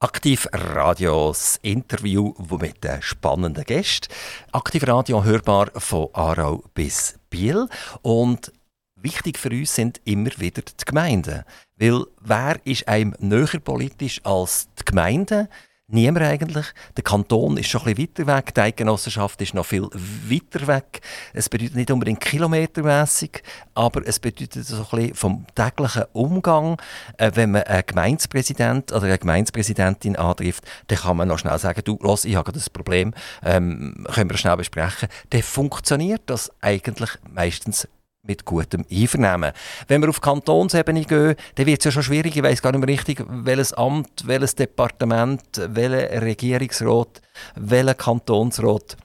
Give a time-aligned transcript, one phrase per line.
[0.00, 4.06] Aktiv Radios Interview mit den spannenden Gästen.
[4.52, 7.66] Aktiv Radio hörbar von Aarau bis Biel.
[8.02, 8.52] Und
[8.94, 11.42] wichtig für uns sind immer wieder die Gemeinden.
[11.74, 15.48] Weil wer ist einem näher politisch als die Gemeinden?
[15.90, 16.66] Niemand eigentlich.
[16.98, 21.00] Der Kanton ist schon ein bisschen weiter weg, die Eidgenossenschaft ist noch viel weiter weg.
[21.32, 23.42] Es bedeutet nicht unbedingt kilometermässig,
[23.74, 26.76] aber es bedeutet so ein bisschen vom täglichen Umgang.
[27.16, 31.80] Äh, wenn man einen Gemeindepräsident oder eine Gemeindepräsidentin antrifft, dann kann man noch schnell sagen,
[31.82, 35.08] du, los, ich habe das Problem, ähm, können wir schnell besprechen.
[35.30, 37.88] Dann funktioniert das eigentlich meistens
[38.28, 39.52] mit gutem Einvernehmen.
[39.88, 42.36] Wenn wir auf Kantonsebene gehen, dann wird es ja schon schwierig.
[42.36, 47.20] Ich weiß gar nicht mehr richtig, welches Amt, welches Departement, welcher Regierungsrat,
[47.56, 48.96] welcher Kantonsrat.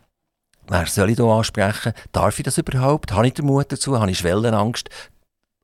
[0.68, 1.94] Wer soll ich hier ansprechen?
[2.12, 3.12] Darf ich das überhaupt?
[3.12, 4.00] Habe ich den Mut dazu?
[4.00, 4.90] Habe ich Schwellenangst?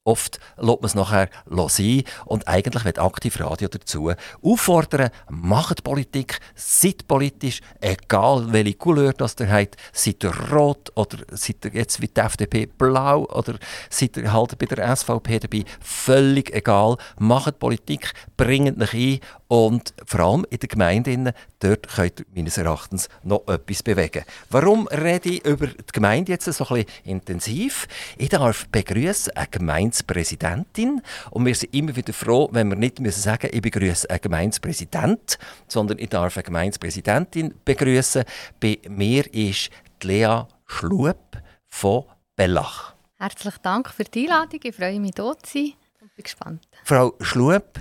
[0.09, 1.30] Oft lässt man es nachher
[1.68, 2.04] sein.
[2.26, 9.36] Und eigentlich wird aktiv Radio dazu auffordern, macht Politik, seid politisch, egal welche Couleur das
[9.39, 13.59] ihr habt, seid ihr rot oder seid ihr jetzt wie die FDP blau oder
[13.92, 19.19] seid ihr halt bei der SVP dabei, völlig egal, macht Politik, bringt euch ein
[19.50, 24.23] und vor allem in der Gemeinde, dort könnt ihr meines Erachtens noch etwas bewegen.
[24.52, 27.88] Warum rede ich über die Gemeinde jetzt so ein bisschen intensiv?
[28.19, 33.22] Ich darf begrüßen eine Gemeindepräsidentin und wir sind immer wieder froh, wenn wir nicht müssen
[33.22, 38.25] sagen, ich begrüße einen Gemeindepräsident, sondern ich darf eine Gemeindepräsidentin begrüßen.
[38.59, 39.72] Bei mir ist
[40.03, 42.03] Lea Schlup von
[42.36, 42.94] Bellach.
[43.17, 44.59] Herzlichen Dank für die Einladung.
[44.61, 46.67] Ich freue mich, hier zu sein und bin gespannt.
[46.84, 47.80] Frau Schlup,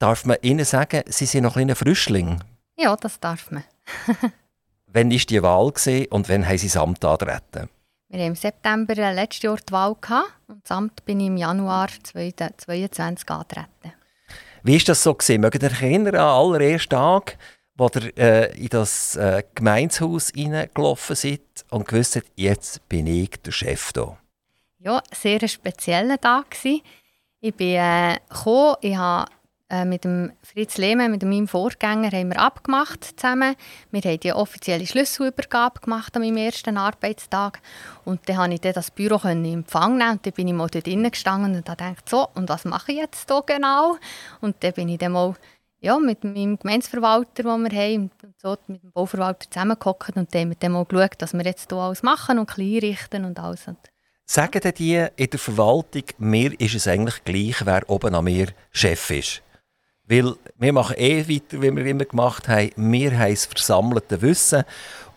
[0.00, 2.42] Darf man Ihnen sagen, Sie sind noch ein Frischling?
[2.78, 3.64] Ja, das darf man.
[4.86, 5.72] wann war die Wahl
[6.08, 7.68] und wann haben Sie das Amt antreten?
[8.08, 11.36] Wir haben im September letztes Jahr die Wahl gehabt und das Amt bin ich im
[11.36, 13.92] Januar 2022 angetreten.
[14.62, 15.12] Wie war das so?
[15.12, 15.42] Gewesen?
[15.42, 17.36] Mögt ihr euch erinnern an den allerersten Tag,
[17.74, 23.32] wo ihr äh, in das äh, Gemeinshaus hineingelaufen seid und gewusst habt, jetzt bin ich
[23.42, 24.16] der Chef hier?
[24.78, 26.56] Ja, sehr ein spezieller Tag.
[26.64, 29.30] Ich bin äh, gekommen, ich habe
[29.70, 33.54] äh, mit dem Fritz Lehmann, mit meinem Vorgänger, haben wir abgemacht zusammen.
[33.90, 37.60] Wir haben die offizielle Schlüsselübergabe gemacht an meinem ersten Arbeitstag.
[38.04, 40.68] Und dann konnte ich dann das Büro in Empfang nehmen und dann bin ich mal
[40.68, 43.96] dort drinnen gestanden und dachte, so, und was mache ich jetzt hier genau?
[44.40, 45.34] Und dann bin ich dann mal
[45.80, 50.42] ja, mit meinem Gemeinsverwalter, den wir haben, und so, mit dem Bauverwalter zusammengehockt und dann
[50.42, 53.66] haben wir mal geschaut, dass wir jetzt hier alles machen und einrichten und alles.
[54.26, 59.10] Sagen die in der Verwaltung, mir ist es eigentlich gleich, wer oben an mir Chef
[59.10, 59.42] ist?
[60.10, 62.72] Weil wir machen eh weiter, wie wir immer gemacht haben.
[62.74, 64.64] Wir haben das versammelte Wissen.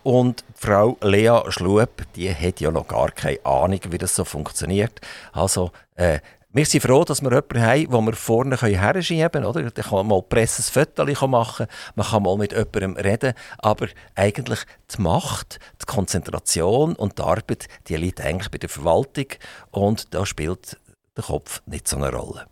[0.04, 5.00] Und Frau Lea Schlup, die hat ja noch gar keine Ahnung, wie das so funktioniert.
[5.32, 6.20] Also, äh,
[6.52, 9.46] wir sind froh, dass wir jemanden haben, wo wir vorne herschieben können.
[9.46, 9.68] Oder?
[9.68, 11.66] Da kann man mal presses Foto machen,
[11.96, 13.34] man kann mal mit jemandem reden.
[13.58, 14.60] Aber eigentlich
[14.96, 19.26] die Macht, die Konzentration und die Arbeit, die liegt eigentlich bei der Verwaltung.
[19.72, 20.78] Und da spielt
[21.16, 22.46] der Kopf nicht so eine Rolle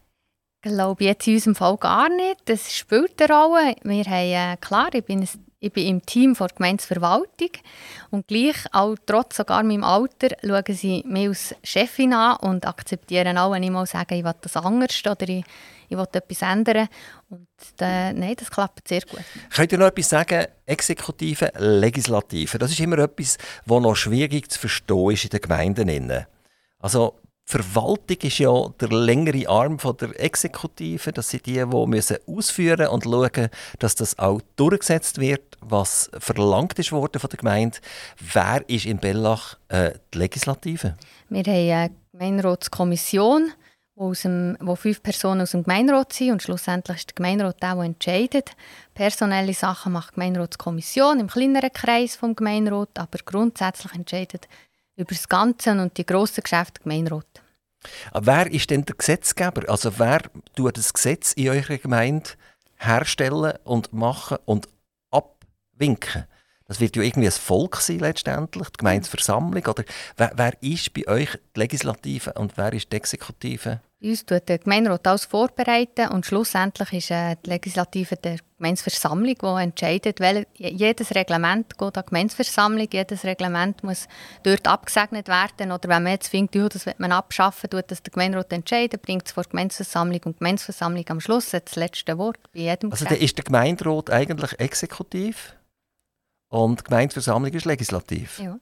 [0.62, 2.40] glaube jetzt in unserem Fall gar nicht.
[2.46, 3.74] Das spielt eine Rolle.
[3.82, 5.26] Wir haben, äh, klar, ich bin,
[5.58, 7.50] ich bin im Team der Gemeindeverwaltung
[8.10, 13.36] und gleich, auch trotz sogar meinem Alter, schauen sie mich als Chefin an und akzeptieren
[13.38, 15.44] auch, wenn ich mal sage, ich will das anders oder ich,
[15.88, 16.88] ich will etwas ändern.
[17.28, 17.48] Und
[17.80, 19.20] äh, nein, das klappt sehr gut.
[19.54, 20.46] Könnt ihr noch etwas sagen?
[20.64, 23.36] Exekutive, Legislative, das ist immer etwas,
[23.66, 26.26] was noch schwierig zu verstehen ist in den Gemeinden.
[26.78, 31.12] Also Verwaltung ist ja der längere Arm von der Exekutive.
[31.12, 33.48] Das sind die, die müssen ausführen und schauen,
[33.78, 37.78] dass das auch durchgesetzt wird, was verlangt ist worden von der Gemeinde.
[38.18, 40.96] Wer ist in Bellach äh, die Legislative?
[41.28, 43.52] Wir haben eine Gemeinderatskommission,
[43.96, 47.76] wo, dem, wo fünf Personen aus dem Gemeinderat sind und schlussendlich ist der Gemeinderat auch,
[47.76, 48.50] der entscheidet.
[48.94, 54.48] Personelle Sachen macht die Gemeinderatskommission im kleineren Kreis vom Gemeinderat, aber grundsätzlich entscheidet
[55.02, 57.42] über das Ganze und die grossen Geschäfte Gemeinderat.
[58.12, 59.68] wer ist denn der Gesetzgeber?
[59.68, 60.22] Also wer
[60.54, 62.30] tut das Gesetz in eurer Gemeinde
[62.76, 64.68] herstellen und machen und
[65.10, 66.26] abwinken?
[66.66, 69.66] Das wird ja irgendwie ein Volk sein letztendlich, die Gemeindeversammlung.
[69.66, 69.84] Oder
[70.16, 73.80] wer, wer ist bei euch die Legislative und wer ist die Exekutive?
[74.02, 79.62] Uns tut der Gemeinderat alles vorbereiten und schlussendlich ist äh, die Legislative der Gemeindeversammlung, die
[79.62, 84.08] entscheidet, weil jedes Reglement geht an die Gemeindeversammlung, jedes Reglement muss
[84.42, 88.02] dort abgesegnet werden oder wenn man jetzt findet, ja, das wird man abschaffen, tut das
[88.02, 91.76] der Gemeinderat entscheiden, bringt es vor die Gemeindeversammlung und die Gemeindeversammlung am Schluss hat das
[91.76, 95.54] letzte Wort bei jedem Also dann ist der Gemeinderat eigentlich exekutiv
[96.48, 98.40] und die Gemeindeversammlung ist legislativ?
[98.40, 98.58] Ja.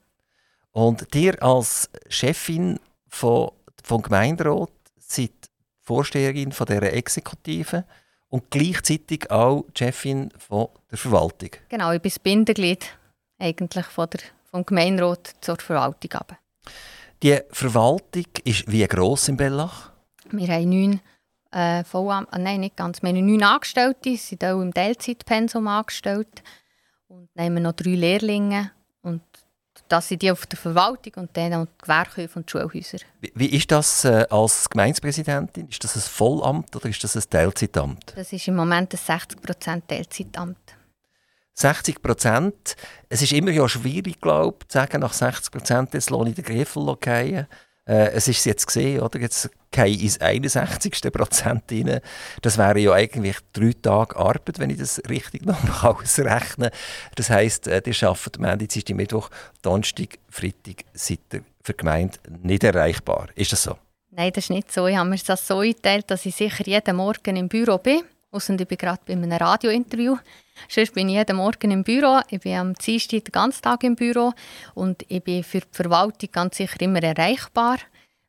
[0.73, 2.79] Und dir als Chefin
[3.09, 3.53] von,
[3.83, 4.71] vom Gemeinderat
[5.11, 5.33] seid
[5.81, 7.85] Vorsteherin von dieser Exekutive
[8.29, 11.51] und gleichzeitig auch Chefin von der Verwaltung.
[11.69, 12.87] Genau, ich bin das Bindeglied
[13.39, 14.21] eigentlich von der,
[14.51, 16.13] vom Gemeinderat zur Verwaltung.
[16.13, 16.39] Aber.
[17.23, 19.91] Die Verwaltung ist wie gross in Bellach?
[20.31, 21.01] Wir haben neun
[21.51, 23.03] äh, Vollam äh, nein, nicht ganz.
[23.03, 26.43] Wir haben neun Angestellte, sind auch im Teilzeitpensum angestellt
[27.09, 28.71] und nehmen noch drei Lehrlinge
[29.03, 29.23] und
[29.89, 32.99] das sind die auf der Verwaltung und dann auch die Gewerkhöfe und die Schulhäuser.
[33.21, 35.69] Wie, wie ist das äh, als Gemeindepräsidentin?
[35.69, 38.13] Ist das ein Vollamt oder ist das ein Teilzeitamt?
[38.17, 40.59] Das ist im Moment ein 60% Teilzeitamt.
[41.55, 42.77] 60 Prozent.
[43.09, 46.37] Es ist immer ja schwierig, glaube ich, zu sagen, nach 60 Prozent jetzt lohne ich
[46.37, 47.47] den Griffel fallen.
[47.87, 49.19] Äh, es ist jetzt gesehen, oder?
[49.21, 51.13] Jetzt gehe ich ins 61.
[51.13, 52.01] Prozent rein.
[52.43, 56.71] Das wäre ja eigentlich drei Tage Arbeit, wenn ich das richtig noch ausrechne.
[57.15, 59.31] Das heisst, äh, arbeitet am Ende, Dienstag, Mittwoch,
[59.63, 63.29] Donnerstag, Freitag, seid ihr für die Gemeinde nicht erreichbar.
[63.35, 63.77] Ist das so?
[64.11, 64.87] Nein, das ist nicht so.
[64.87, 68.03] Ich habe mir das so eingeteilt, dass ich sicher jeden Morgen im Büro bin.
[68.33, 70.17] Ausser ich bin gerade bei einem Radiointerview.
[70.69, 72.21] Sonst bin ich jeden Morgen im Büro.
[72.29, 74.33] Ich bin am Dienstag den ganzen Tag im Büro.
[74.75, 77.79] Und ich bin für die Verwaltung ganz sicher immer erreichbar,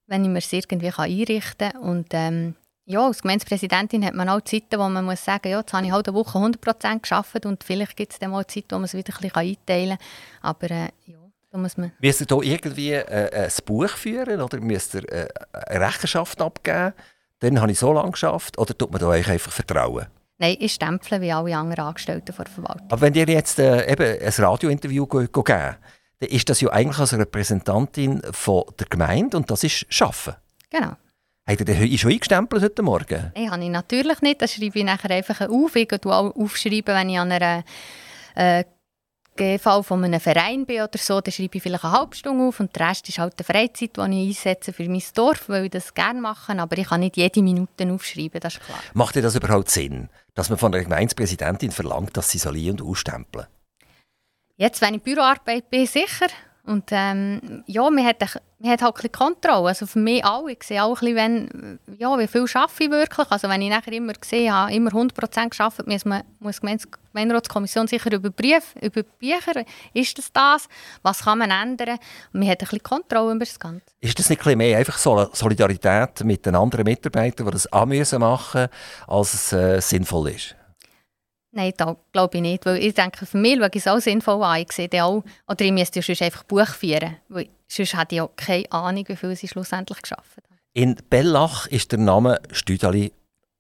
[0.07, 1.81] wenn ich mir es irgendwie einrichten kann.
[1.81, 2.55] Und ähm,
[2.85, 5.91] ja, als Gemeindepräsidentin hat man auch Zeiten, wo man muss sagen, ja, jetzt habe ich
[5.91, 8.93] halt eine Woche 100% geschafft und vielleicht gibt es dann mal Zeit, wo man es
[8.93, 10.07] wieder ein bisschen einteilen kann.
[10.41, 11.17] Aber äh, ja,
[11.57, 11.77] muss.
[11.77, 16.93] Müsst ihr hier irgendwie äh, ein Buch führen oder müsst ihr äh, eine Rechenschaft abgeben?
[17.39, 20.07] Dann habe ich so lange geschafft oder tut man da euch einfach vertrauen?
[20.41, 22.87] Nein, ich stemple wie alle anderen Angestellten der Verwaltung.
[22.89, 27.13] Aber wenn ihr jetzt äh, eben ein Radiointerview geben dann ist das ja eigentlich als
[27.15, 30.33] Repräsentantin von der Gemeinde und das ist Schaffen.
[30.71, 30.93] Genau.
[31.47, 33.31] Habt ihr den schon eingestempelt heute Morgen?
[33.35, 34.41] Nein, habe ich natürlich nicht.
[34.41, 35.75] Das schreibe ich nachher einfach auf.
[35.75, 37.63] Ich aufschreiben, wenn ich an einer
[38.33, 38.63] äh,
[39.35, 42.59] GV von einem Verein bin oder so, dann schreibe ich vielleicht eine halbe Stunde auf
[42.59, 45.71] und der Rest ist halt die Freizeit, die ich einsetze für mein Dorf, weil ich
[45.71, 48.79] das gerne mache, aber ich kann nicht jede Minute aufschreiben, das ist klar.
[48.93, 52.89] Macht dir das überhaupt Sinn, dass man von der Gemeindepräsidentin verlangt, dass sie isolieren und
[52.89, 53.47] ausstempeln?
[54.57, 56.27] Jetzt, wenn ich Büroarbeit bin, sicher.
[56.63, 58.19] Und ähm, ja, man hat,
[58.59, 59.69] man hat halt ein bisschen Kontrolle.
[59.69, 60.47] Also für mich auch.
[60.47, 63.31] Ich sehe auch ein bisschen, wenn, ja, wie viel arbeite ich wirklich.
[63.31, 66.77] Also wenn ich nachher immer gesehen habe, immer 100% gearbeitet, muss, man, muss die
[67.13, 70.67] Gemeinderatskommission sicher überprüfen, überprüfen, ist das das?
[71.01, 71.97] Was kann man ändern?
[72.31, 73.85] Und man hat ein bisschen Kontrolle über das Ganze.
[73.99, 77.97] Ist das nicht ein mehr einfach Solidarität mit den anderen Mitarbeitern, die das auch machen
[77.97, 78.23] müssen,
[79.07, 80.55] als es äh, sinnvoll ist?
[81.53, 82.65] Nein, da glaube ich nicht.
[82.65, 84.61] Weil ich denke, für mich schaue ich es auch sinnvoll an.
[84.61, 87.17] Ich sehe auch, oder ich müsste ja sonst einfach Buch führen.
[87.27, 90.57] Weil sonst hätte ich auch keine Ahnung, wie viel sie schlussendlich geschafft haben.
[90.73, 93.11] In Bellach ist der Name Stüdali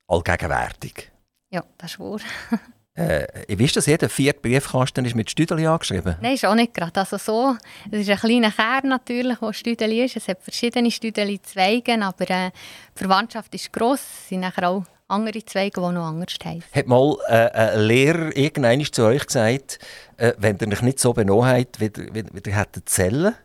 [0.07, 1.11] allgegenwärtig.
[1.49, 2.19] Ja, das ist wahr.
[2.95, 6.73] äh, ich weiß, dass jeder vierte Briefkasten ist mit Stüdeli angeschrieben Nein, ist auch nicht
[6.73, 6.97] gerade.
[6.97, 7.57] Also so,
[7.91, 10.15] es ist ein kleiner Kern natürlich, wo Stüdeli ist.
[10.15, 12.51] Es hat verschiedene Stüdeli-Zweige, aber äh,
[12.95, 13.99] die Verwandtschaft ist gross.
[13.99, 16.63] Es sind nachher auch andere Zweige, die noch anders heißen.
[16.73, 19.79] Hat mal äh, ein Lehrer irgendwann zu euch gesagt,
[20.17, 23.35] äh, wenn ihr euch nicht so benommen habt, wie, wie, wie ihr hättet zählen,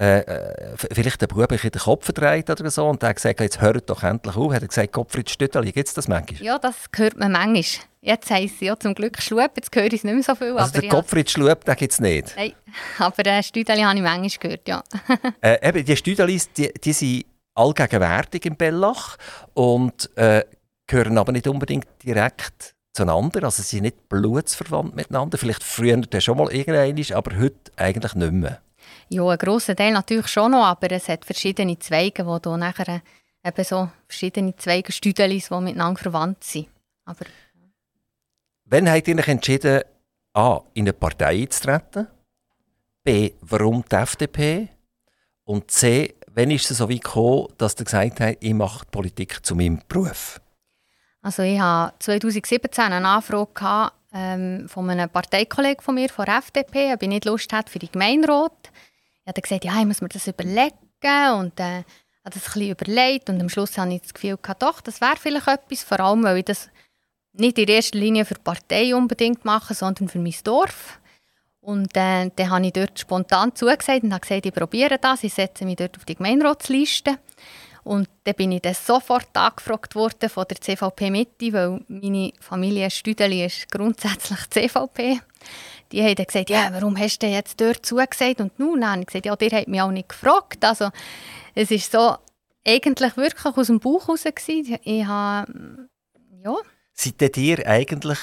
[0.00, 3.40] äh, äh vielleicht der Bub in den Kopf verdreht oder so und der hat gesagt,
[3.40, 4.52] jetzt hört doch endlich auf.
[4.52, 6.42] Hat er gesagt, Gottfried Stütterli, gibt es das manchmal?
[6.42, 7.84] Ja, das hört man manchmal.
[8.02, 10.56] Jetzt heisst es ja zum Glück Schlup, jetzt höre ich es nicht mehr so viel.
[10.56, 12.34] Also aber der Gottfried Schlup, den gibt es nicht?
[12.34, 12.54] Nein,
[12.98, 14.82] aber äh, Stüdeli habe ich manchmal gehört, ja.
[15.42, 19.18] äh, eben, die Stüdelis, die, die sind allgegenwärtig in Bellach
[19.52, 20.44] und äh,
[20.90, 23.44] gehören aber nicht unbedingt direkt zueinander.
[23.44, 25.38] Also sie sind nicht blutsverwandt miteinander.
[25.38, 28.60] Vielleicht früher schon mal irgendein, aber heute eigentlich nicht mehr.
[29.08, 33.02] Ja, ein grosser Teil natürlich schon noch, aber es hat verschiedene Zweige, wo da nachher
[33.44, 36.68] eben so verschiedene Zweige, Stüdelis, die miteinander verwandt sind.
[37.04, 37.24] Aber,
[38.64, 39.82] Wann habt ihr euch entschieden,
[40.32, 42.06] A, in eine Partei einzutreten?
[43.02, 44.68] B, warum die FDP?
[45.44, 49.44] Und C, wann ist es so weit gekommen, dass ihr gesagt habt, ich mache Politik
[49.44, 50.40] zu meinem Beruf?
[51.22, 56.38] Also ich hatte 2017 eine Anfrage gehabt, ähm, von einem Parteikollegen von mir, von der
[56.38, 58.70] FDP, ob ich nicht Lust hatte für die Gemeinderat.
[59.22, 60.72] Ich habe gesagt, ja, ich muss mir das überlegen
[61.38, 61.84] und äh,
[62.24, 65.00] habe das ein bisschen überlegt und am Schluss hatte ich das Gefühl, gehabt, doch, das
[65.00, 66.68] wäre vielleicht etwas, vor allem, weil ich das
[67.32, 70.98] nicht in erster Linie für die Partei unbedingt mache, sondern für mein Dorf.
[71.60, 75.34] Und äh, dann habe ich dort spontan zugesagt und habe gesagt, ich probiere das, ich
[75.34, 77.18] setze mich dort auf die Gemeinderatsliste.
[77.82, 82.90] Und dann bin ich dann sofort angefragt worden von der CVP Mitte, weil meine Familie
[82.90, 85.20] Stüdeli ist grundsätzlich CVP.
[85.92, 88.40] Die haben dann gesagt, ja, warum hast du jetzt dort zugesagt?
[88.40, 90.64] Und nun habe ich gesagt, ja, der hat mich auch nicht gefragt.
[90.64, 90.90] Also
[91.54, 92.16] es ist so
[92.66, 94.24] eigentlich wirklich aus dem Bauch heraus.
[94.84, 95.88] Ich habe,
[96.44, 96.54] ja.
[96.92, 98.18] Seid ihr eigentlich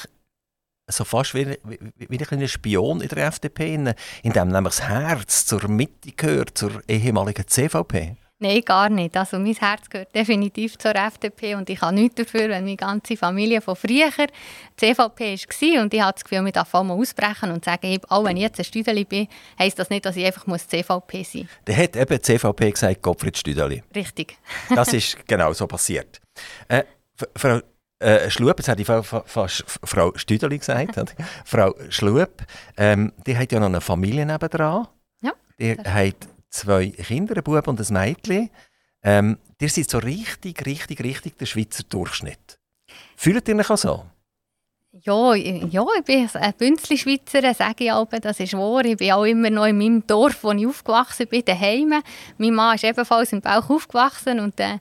[0.86, 5.44] so fast wie, wie, wie ein Spion in der FDP, in dem nämlich das Herz
[5.44, 8.16] zur Mitte gehört, zur ehemaligen CVP?
[8.40, 9.16] Nein, gar nicht.
[9.16, 13.16] Also mein Herz gehört definitiv zur FDP und ich habe nichts dafür, wenn meine ganze
[13.16, 14.10] Familie von früher
[14.76, 18.36] CVP war und ich habe das Gefühl, ich darf mal ausbrechen und sagen, auch wenn
[18.36, 19.26] ich jetzt ein Stüdeli bin,
[19.58, 21.50] heisst das nicht, dass ich einfach muss CVP sein muss.
[21.66, 23.82] Der hat eben CVP gesagt, Gottfried Stüdeli.
[23.94, 24.38] Richtig.
[24.72, 26.20] das ist genau so passiert.
[26.68, 26.84] Äh,
[27.34, 27.58] Frau
[27.98, 32.44] äh, Schlup, jetzt hätte ich fast Frau Stüdeli gesagt, Frau Schlup,
[32.76, 34.86] ähm, die hat ja noch eine Familie nebendran.
[35.22, 35.32] Ja.
[35.58, 36.14] Die hat
[36.50, 38.50] zwei Kinder, ein Bub und ein Mädchen.
[39.02, 42.58] Ähm, ihr seid so richtig, richtig, richtig der Schweizer Durchschnitt.
[43.16, 44.04] Fühlt ihr euch auch so?
[44.90, 48.84] Ja, ja, ich bin ein Bünzli-Schweizer, sage ich auch, das ist wahr.
[48.84, 52.02] Ich bin auch immer noch in meinem Dorf, wo ich aufgewachsen bin, daheim.
[52.38, 54.78] Mein Mann ist ebenfalls im Bauch aufgewachsen und, äh,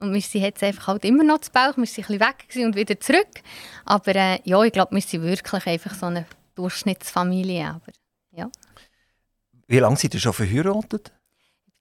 [0.00, 1.76] und wir sind jetzt einfach halt immer noch zu Bauch.
[1.76, 3.42] Wir sind ein bisschen weg und wieder zurück.
[3.84, 7.66] Aber äh, ja, ich glaube, wir sind wirklich einfach so eine Durchschnittsfamilie.
[7.66, 7.92] Aber.
[9.68, 11.12] Wie lange seid ihr schon verheiratet?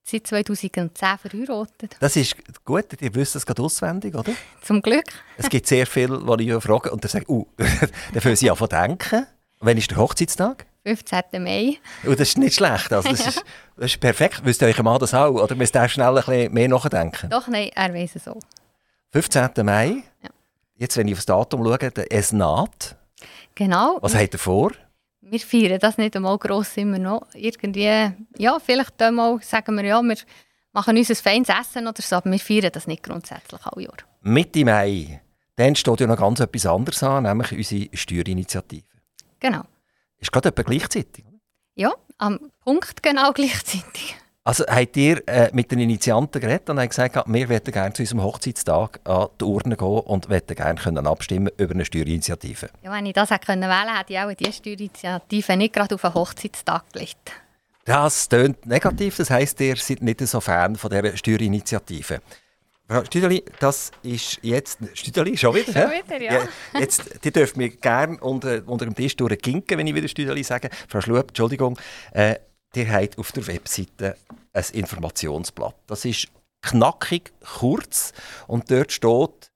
[0.03, 1.95] Seit 2010 verheiratet.
[1.99, 4.33] Das ist gut, ihr wisst das gerade auswendig, oder?
[4.61, 5.05] Zum Glück.
[5.37, 8.67] es gibt sehr viele, die ich frage und dann sagen, uh, dann fangen sie zu
[8.67, 9.25] denken.
[9.59, 10.65] Wann ist der Hochzeitstag?
[10.83, 11.43] 15.
[11.43, 11.77] Mai.
[12.05, 12.91] Oh, das ist nicht schlecht.
[12.91, 13.43] Also das, ist,
[13.77, 14.41] das ist perfekt.
[14.43, 15.31] Wisst ihr euch Mann das auch?
[15.31, 17.29] Oder müsst ihr schnell ein bisschen mehr nachdenken?
[17.29, 18.37] Doch, nein, er weiß es so.
[19.11, 19.49] 15.
[19.63, 20.03] Mai.
[20.21, 20.29] Ja.
[20.75, 22.95] Jetzt, wenn ich auf das Datum schaue, es naht.
[23.55, 23.97] Genau.
[24.01, 24.71] Was habt ihr vor?
[25.29, 27.27] Wir feiern das nicht einmal gross immer noch.
[27.33, 30.17] Irgendwie, ja, vielleicht einmal sagen wir, ja, wir
[30.73, 33.97] machen uns ein feines Essen oder so, aber wir feiern das nicht grundsätzlich alle Jahr.
[34.21, 35.21] Mitte Mai,
[35.55, 38.85] dann steht ja noch ganz etwas anderes an, nämlich unsere Steuerinitiative.
[39.39, 39.63] Genau.
[40.19, 41.25] Ist gerade etwa gleichzeitig?
[41.75, 44.15] Ja, am Punkt genau gleichzeitig.
[44.47, 48.23] Also habt ihr äh, mit den Initianten geredet und gesagt, wir möchten gerne zu unserem
[48.23, 52.69] Hochzeitstag an die Urne gehen und möchten gerne können abstimmen über eine Steuerinitiative?
[52.81, 56.05] Ja, wenn ich das hätte wählen können, hätte ich auch diese Steuerinitiative nicht gerade auf
[56.05, 57.33] einen Hochzeitstag gelegt.
[57.83, 62.21] Das klingt negativ, das heisst, ihr seid nicht so Fan von dieser Steuerinitiative.
[62.89, 64.79] Frau Stüdeli, das ist jetzt...
[64.93, 65.73] Stüdeli, schon wieder?
[65.73, 66.33] Schon wieder, ja.
[66.33, 70.41] ja jetzt, die dürfen mir gerne unter, unter dem Tisch durchginken, wenn ich wieder Stüdeli
[70.41, 70.69] sage.
[70.87, 71.77] Frau Schlup, Entschuldigung.
[72.13, 72.35] Äh,
[72.75, 74.15] ihr habt auf der Webseite
[74.53, 75.75] ein Informationsblatt.
[75.87, 76.27] Das ist
[76.61, 78.13] knackig, kurz
[78.47, 79.51] und dort steht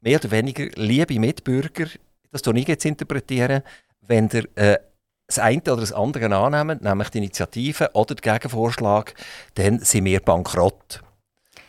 [0.00, 1.86] mehr oder weniger, liebe Mitbürger,
[2.32, 3.62] das tue ich jetzt interpretieren,
[4.00, 4.78] wenn ihr äh,
[5.26, 9.14] das eine oder das andere annehmt, nämlich die Initiative oder den Gegenvorschlag,
[9.54, 11.02] dann sind wir bankrott.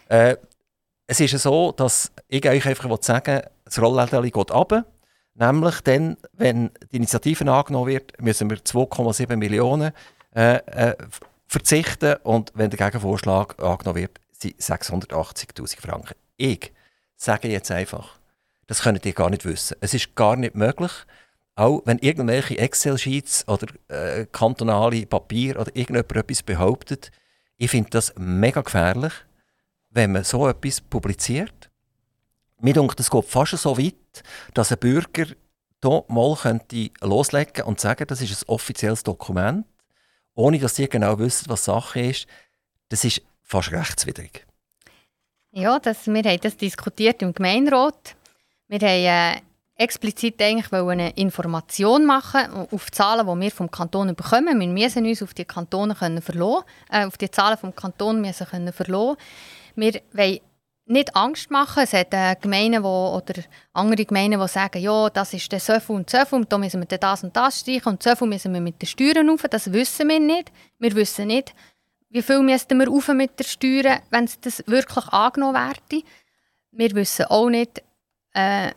[0.07, 0.37] Äh,
[1.05, 4.85] es ist so, dass ich euch einfach sagen will, das Rolllädchen geht runter.
[5.35, 9.91] Nämlich dann, wenn die Initiative angenommen wird, müssen wir 2,7 Millionen
[10.35, 10.95] äh, äh,
[11.47, 16.15] verzichten und wenn der Gegenvorschlag angenommen wird, sind 680'000 Franken.
[16.37, 16.71] Ich
[17.17, 18.19] sage jetzt einfach,
[18.67, 19.75] das könnt ihr gar nicht wissen.
[19.81, 20.91] Es ist gar nicht möglich,
[21.55, 27.11] auch wenn irgendwelche Excel-Sheets oder äh, kantonale Papier oder irgendjemand etwas behauptet,
[27.57, 29.13] ich finde das mega gefährlich,
[29.89, 31.69] wenn man so etwas publiziert.
[32.59, 34.23] Mir denkt, es geht fast so weit,
[34.53, 35.25] dass ein Bürger
[35.83, 39.65] hier mal könnte loslegen und sagen, das ist ein offizielles Dokument
[40.35, 42.27] ohne dass sie genau wissen, was Sache ist,
[42.89, 44.45] das ist fast rechtswidrig.
[45.51, 48.15] Ja, das, wir haben das diskutiert im Gemeinderat.
[48.67, 49.41] Wir haben äh,
[49.75, 54.59] explizit eigentlich eine Information machen auf Zahlen, die wir vom Kanton bekommen.
[54.59, 58.47] Wir müssen uns auf die Kantone können verlassen, äh, auf die Zahlen vom Kanton müssen
[58.47, 59.17] können verlassen.
[59.75, 60.39] Wir wollen
[60.91, 61.83] nicht Angst machen.
[61.83, 63.41] Es hat äh, Gemeinden wo, oder
[63.73, 66.81] andere Gemeinden, die sagen, ja, das ist so viel und so viel und da müssen
[66.81, 69.43] wir das und das streichen und so viel müssen wir mit den Steuern rauf.
[69.49, 70.51] Das wissen wir nicht.
[70.79, 71.53] Wir wissen nicht,
[72.09, 76.05] wie viel müssten wir rauf mit den Steuern, wenn es das wirklich angenommen werde.
[76.71, 77.81] Wir wissen auch nicht,
[78.33, 78.71] äh,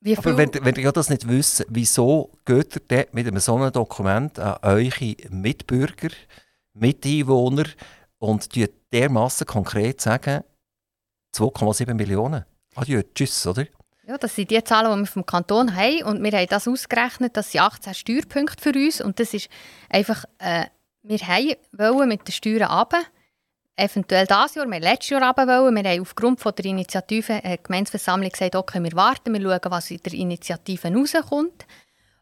[0.00, 0.32] wie viel...
[0.32, 3.72] Aber wenn, wenn ihr das nicht wisst, wieso geht ihr dort mit einem so einem
[3.72, 6.08] Dokument an eure Mitbürger,
[6.72, 7.66] Miteinwohner
[8.18, 8.48] und
[8.92, 10.42] dermassen konkret sagen,
[11.34, 12.44] 2,7 Millionen.
[12.74, 13.66] Adieu, tschüss, oder?
[14.06, 16.02] Ja, das sind die Zahlen, die wir vom Kanton haben.
[16.02, 19.00] Und wir haben das ausgerechnet, das sind 18 Steuerpunkte für uns.
[19.00, 19.48] Und das ist
[19.88, 20.66] einfach, äh,
[21.02, 21.20] wir
[21.78, 23.02] wollen mit den Steuern runter.
[23.76, 25.76] Eventuell dieses Jahr, wir haben letztes Jahr runter wollen.
[25.76, 29.90] Wir haben aufgrund von der Initiative äh, Gemeinsversammlung gesagt, okay, wir warten, wir schauen, was
[29.90, 31.66] in der Initiative rauskommt.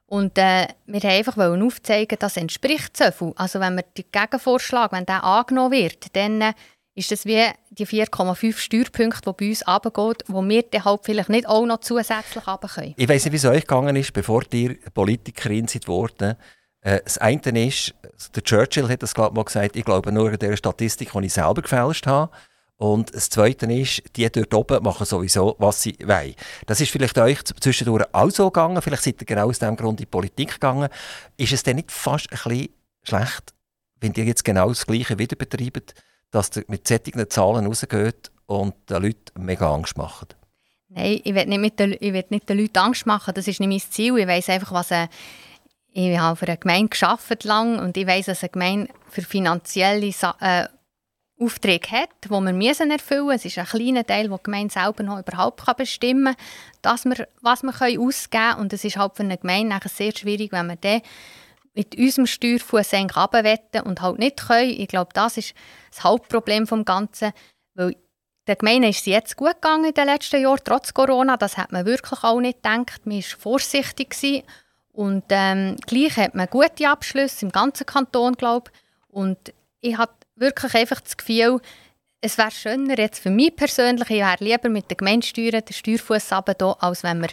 [0.06, 3.32] Und äh, wir haben einfach aufzeigen, das entspricht so viel.
[3.36, 6.52] Also wenn wir den Gegenvorschlag, wenn der angenommen wird, dann äh,
[6.98, 11.28] ist das wie die 4,5 Steuerpunkte, die bei uns runtergehen, wo wir dann halt vielleicht
[11.28, 12.94] nicht auch noch zusätzlich runter können.
[12.96, 16.34] Ich weiss nicht, wie es euch gegangen ist, bevor ihr Politikerin seid worden.
[16.80, 17.94] Äh, das eine ist,
[18.34, 21.32] der Churchill hat das glaube mal gesagt, ich glaube nur an der Statistik, die ich
[21.32, 22.32] selber gefälscht habe.
[22.76, 26.34] Und das Zweite ist, die dort oben machen sowieso, was sie wollen.
[26.66, 30.00] Das ist vielleicht euch zwischendurch auch so gegangen, vielleicht seid ihr genau aus diesem Grund
[30.00, 30.88] in die Politik gegangen.
[31.36, 32.68] Ist es denn nicht fast ein bisschen
[33.02, 33.54] schlecht,
[34.00, 35.94] wenn ihr jetzt genau das Gleiche wieder betreibt?
[36.30, 40.36] Dass ihr mit solchen Zahlen rausgeht und den Leuten mega Angst macht?
[40.88, 43.34] Nein, ich will nicht, mit den, ich will nicht den Leuten Angst machen.
[43.34, 44.16] Das ist nicht mein Ziel.
[44.18, 45.08] Ich weiß einfach, was eine,
[45.92, 50.12] ich habe für eine Gemeinde gearbeitet lang und ich weiß, dass eine Gemeinde für finanzielle
[50.40, 50.66] äh,
[51.40, 53.36] Aufträge hat, die wir müssen erfüllen müssen.
[53.36, 56.46] Es ist ein kleiner Teil, den die Gemeinde selber noch überhaupt bestimmen kann,
[56.82, 58.60] dass wir, was wir ausgeben können.
[58.60, 61.02] Und es ist halt für eine Gemeinde sehr schwierig, wenn wir dann
[61.78, 64.70] mit unserem Steuerfuß runterwetten und halt nicht können.
[64.70, 65.54] Ich glaube, das ist
[65.92, 67.32] das Hauptproblem des Ganzen,
[67.74, 67.94] weil
[68.48, 71.36] der Gemeinde ist es jetzt gut gegangen in den letzten Jahren, trotz Corona.
[71.36, 73.06] Das hat man wirklich auch nicht gedacht.
[73.06, 74.10] Man war vorsichtig.
[74.10, 74.42] Gewesen.
[74.90, 79.14] Und ähm, gleich hat man gute Abschlüsse im ganzen Kanton, glaube ich.
[79.14, 79.38] Und
[79.80, 81.60] ich habe wirklich einfach das Gefühl,
[82.20, 86.32] es wäre schöner jetzt für mich persönlich, ich wäre lieber mit den Gemeindesteuern den Steuerfuß
[86.32, 87.28] runter, als wenn wir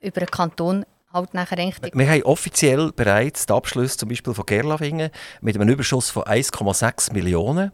[0.00, 1.94] über den Kanton halt nachher eigentlich...
[1.94, 7.12] Wir haben offiziell bereits den Abschluss zum Beispiel von Gerlawingen mit einem Überschuss von 1,6
[7.12, 7.72] Millionen.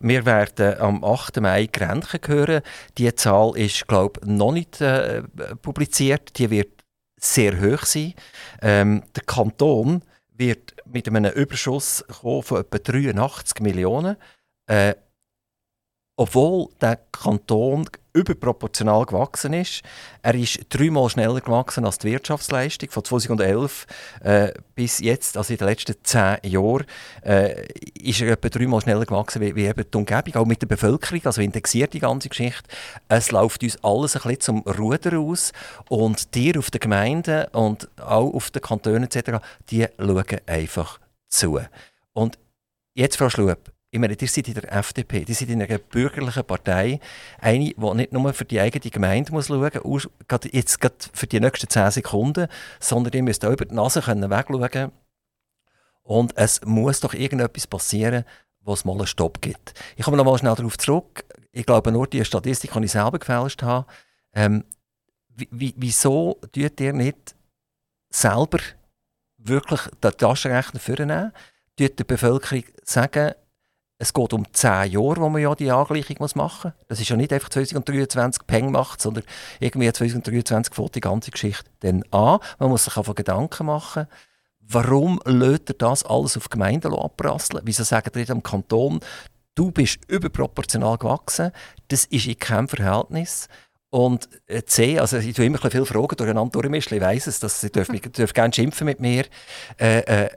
[0.00, 1.40] Wir werden am 8.
[1.40, 2.62] Mai Grenchen hören.
[2.98, 5.22] Die Zahl ist, glaube ich, noch nicht äh,
[5.62, 6.38] publiziert.
[6.38, 6.82] Die wird
[7.20, 8.14] sehr hoch sein.
[8.60, 10.02] Ähm, der Kanton
[10.34, 14.16] wird mit einem Überschuss von etwa 83 Millionen.
[14.66, 14.94] Äh,
[16.16, 19.82] obwohl der Kanton überproportional gewachsen ist.
[20.20, 22.90] Er ist dreimal schneller gewachsen als die Wirtschaftsleistung.
[22.90, 23.86] Von 2011
[24.20, 26.84] äh, bis jetzt, also in den letzten zehn Jahren,
[27.24, 27.66] äh,
[27.98, 31.22] ist er etwa dreimal schneller gewachsen wie, wie eben die Umgebung, auch mit der Bevölkerung,
[31.24, 32.68] also indexiert die ganze Geschichte.
[33.08, 35.52] Es läuft uns alles ein bisschen zum Ruder aus
[35.88, 39.38] und die auf den Gemeinden und auch auf den Kantonen etc.,
[39.70, 41.58] die schauen einfach zu.
[42.12, 42.38] Und
[42.94, 46.44] jetzt, Frau Schlup, ich meine, ihr seid in der FDP, ihr seid in einer bürgerlichen
[46.44, 46.98] Partei,
[47.38, 50.08] eine, die nicht nur für die eigene Gemeinde muss schauen muss,
[50.50, 52.48] jetzt gerade für die nächsten 10 Sekunden,
[52.80, 54.92] sondern ihr müsst auch über die Nase können wegschauen
[56.04, 58.24] Und es muss doch irgendetwas passieren,
[58.62, 59.74] wo es mal einen Stopp gibt.
[59.96, 61.26] Ich komme noch mal schnell darauf zurück.
[61.52, 63.86] Ich glaube, nur die Statistik, die ich selber gefälscht habe.
[64.32, 64.64] Ähm,
[65.50, 67.34] wieso tut ihr nicht
[68.08, 68.58] selber
[69.36, 71.32] wirklich den Taschenrechner vornehmen?
[71.76, 73.34] Tut der Bevölkerung sagen,
[74.02, 76.86] es geht um zehn Jahre, wo man ja die Angleichung machen muss.
[76.88, 79.22] Das ist ja nicht einfach 2023 Peng macht, sondern
[79.60, 82.40] irgendwie 2023 fängt die ganze Geschichte dann an.
[82.58, 84.08] Man muss sich einfach Gedanken machen,
[84.58, 87.62] warum lädt er das alles auf Gemeinden abprasseln?
[87.64, 88.98] Wieso sagen ihr am Kanton,
[89.54, 91.52] du bist überproportional gewachsen,
[91.86, 93.46] das ist in keinem Verhältnis.
[93.90, 97.70] Und äh, C, also ich tue immer viele Fragen durcheinander ich weiss es, dass Sie
[97.70, 99.26] dürfen, dürfen gerne schimpfen mit mir.
[99.78, 100.30] Äh, äh,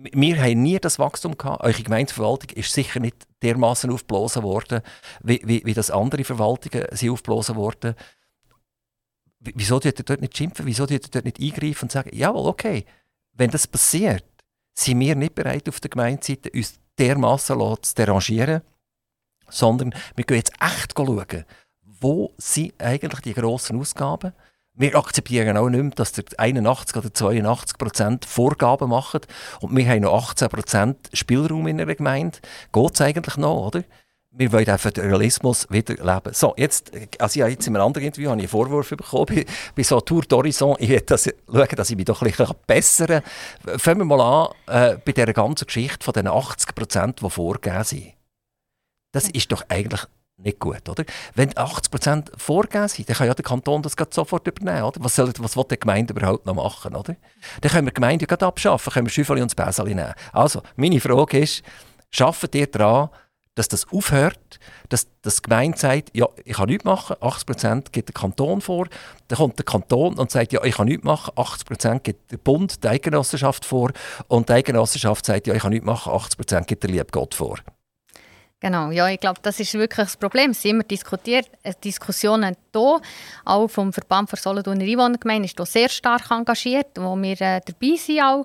[0.00, 1.62] wir haben nie das Wachstum gehabt.
[1.62, 4.80] Eure Gemeindeverwaltung ist sicher nicht dermaßen aufgeblasen worden,
[5.22, 7.94] wie, wie, wie das andere Verwaltungen sind aufgeblasen worden.
[9.40, 10.66] Wieso tut ihr dort nicht schimpfen?
[10.66, 12.84] Wieso tut ihr dort nicht eingreifen und sagen, jawohl, okay,
[13.32, 14.24] wenn das passiert,
[14.74, 18.62] sind wir nicht bereit, auf der Gemeindeseite uns dermaßen zu derangieren,
[19.48, 21.44] sondern wir gehen jetzt echt schauen,
[21.82, 24.47] wo sind eigentlich die grossen Ausgaben sind
[24.78, 29.20] wir akzeptieren auch nicht mehr, dass der 81 oder 82 Prozent Vorgaben machen
[29.60, 32.38] und wir haben noch 18 Prozent Spielraum in einer Gemeinde.
[32.72, 33.84] Geht es eigentlich noch, oder?
[34.30, 36.32] Wir wollen den Föderalismus wieder leben.
[36.32, 39.82] So, jetzt, also ich habe jetzt in einem anderen Interview einen Vorwurf bekommen, bei, bei
[39.82, 43.22] so Tour d'Horizon, ich will das, schauen, dass ich mich doch ein bisschen bessern
[43.64, 43.78] kann.
[43.80, 47.82] Fangen wir mal an, äh, bei dieser ganzen Geschichte von den 80 Prozent, die vorgegeben
[47.82, 48.12] sind.
[49.12, 50.06] Das ist doch eigentlich
[50.38, 51.04] nicht gut, oder?
[51.34, 55.02] Wenn 80% vorgegeben sind, dann kann ja der Kanton das sofort übernehmen, oder?
[55.02, 57.16] Was, soll, was will die Gemeinde überhaupt noch machen, oder?
[57.60, 60.14] Dann können wir die Gemeinde ja abschaffen, können wir Schüffeli und das Bäseli nehmen.
[60.32, 61.62] Also, meine Frage ist,
[62.10, 63.10] schafft ihr daran,
[63.58, 68.14] dass das aufhört, dass, die Gemeinde sagt, ja, ich kann nichts machen, 80% gibt der
[68.14, 68.86] Kanton vor,
[69.26, 72.84] dann kommt der Kanton und sagt, ja, ich kann nichts machen, 80% gibt der Bund,
[72.84, 73.90] die Eidgenossenschaft vor
[74.28, 77.58] und die Eidgenossenschaft sagt, ja, ich kann nichts machen, 80% gibt der liebe Gott vor.
[78.60, 80.50] Genau, ja, ich glaube, das ist wirklich das Problem.
[80.50, 83.00] Es sind immer diskutiert, äh, Diskussionen hier.
[83.44, 87.96] Auch vom Verband für Solothurner Einwohnergemeinde ist hier sehr stark engagiert, wo wir äh, dabei
[87.96, 88.20] sind.
[88.20, 88.44] Auch.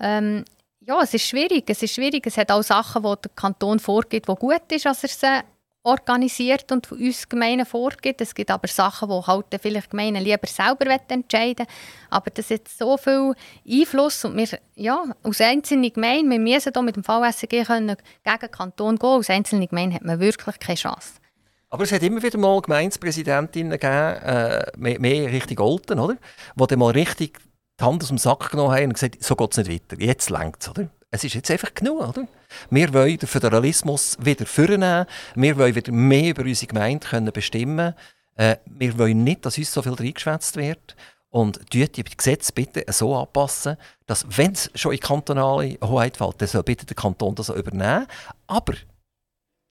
[0.00, 0.44] Ähm,
[0.80, 1.64] ja, es ist schwierig.
[1.68, 2.26] Es ist schwierig.
[2.26, 5.44] Es hat auch Sachen, die der Kanton vorgibt, die gut ist, als er sie
[5.84, 8.20] organisiert und von uns Gemeinden vorgibt.
[8.20, 11.66] Es gibt aber Sachen, die halt vielleicht Gemeinden lieber selber entscheiden
[12.10, 13.34] Aber das hat so viel
[13.70, 18.50] Einfluss und wir, ja, als einzelne Gemeinde, wir müssen hier mit dem VSG können gegen
[18.50, 19.08] Kanton gehen.
[19.10, 21.20] Als einzelne Gemeinde hat man wirklich keine Chance.
[21.68, 26.14] Aber es hat immer wieder mal Gemeindepräsidentinnen gegeben, äh, mehr, mehr Richtung Olten, oder?
[26.14, 27.40] Die dann mal richtig
[27.78, 30.00] die Hand aus dem Sack genommen haben und gesagt so geht es nicht weiter.
[30.00, 30.88] Jetzt längt es, oder?
[31.14, 32.26] Es ist jetzt einfach genug, oder?
[32.70, 35.06] Wir wollen den Föderalismus wieder vornehmen.
[35.36, 37.94] Wir wollen wieder mehr über unsere Gemeinde können bestimmen
[38.34, 40.96] äh, Wir wollen nicht, dass uns so viel reingeschwätzt wird.
[41.30, 46.48] Und die Gesetze bitte so anpassen, dass, wenn es schon in kantonale Hoheit fällt, dann
[46.48, 48.08] soll bitte der Kanton das übernehmen.
[48.48, 48.74] Aber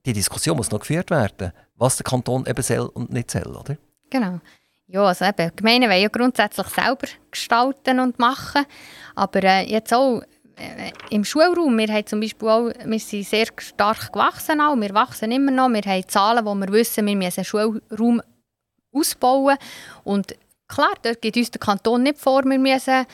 [0.06, 3.76] die Diskussion muss noch geführt werden, was der Kanton eben soll und nicht soll, oder?
[4.10, 4.40] Genau.
[4.88, 8.66] Ja, also eben, Gemeinden wollen ja grundsätzlich selber gestalten und machen,
[9.16, 10.22] aber äh, jetzt auch
[11.10, 15.32] im Schulraum, wir haben zum Beispiel auch, wir sind sehr stark gewachsen auch, wir wachsen
[15.32, 18.22] immer noch, wir haben Zahlen, wo wir wissen, wir müssen den Schulraum
[18.94, 19.58] ausbauen
[20.04, 20.36] und
[20.68, 23.06] klar, dort gibt uns der Kanton nicht vor, wir müssen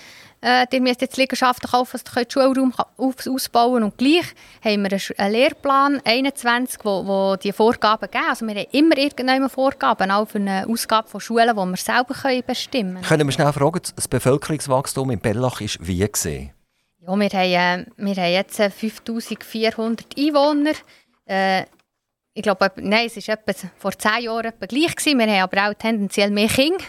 [0.42, 4.26] äh, ihr jetzt Liegenschaften kaufen, dass ihr Schulraum ausbauen Und gleich
[4.64, 8.24] haben wir einen Lehrplan 21, wo, wo die Vorgaben geben.
[8.30, 12.16] Also wir haben immer irgendeine Vorgaben, auch für eine Ausgabe von Schulen, die wir selber
[12.46, 13.06] bestimmen können.
[13.06, 16.52] Können wir schnell fragen, das Bevölkerungswachstum in Bellach ist wie gesehen?
[17.10, 20.74] Ja, wir haben, äh, wir haben jetzt 5400 Einwohner.
[21.26, 21.64] Äh,
[22.36, 23.38] ich glaube, nein, es war
[23.78, 24.96] vor zehn Jahren etwa gleich.
[24.96, 25.18] Gewesen.
[25.18, 26.84] Wir haben aber auch tendenziell mehr Kinder.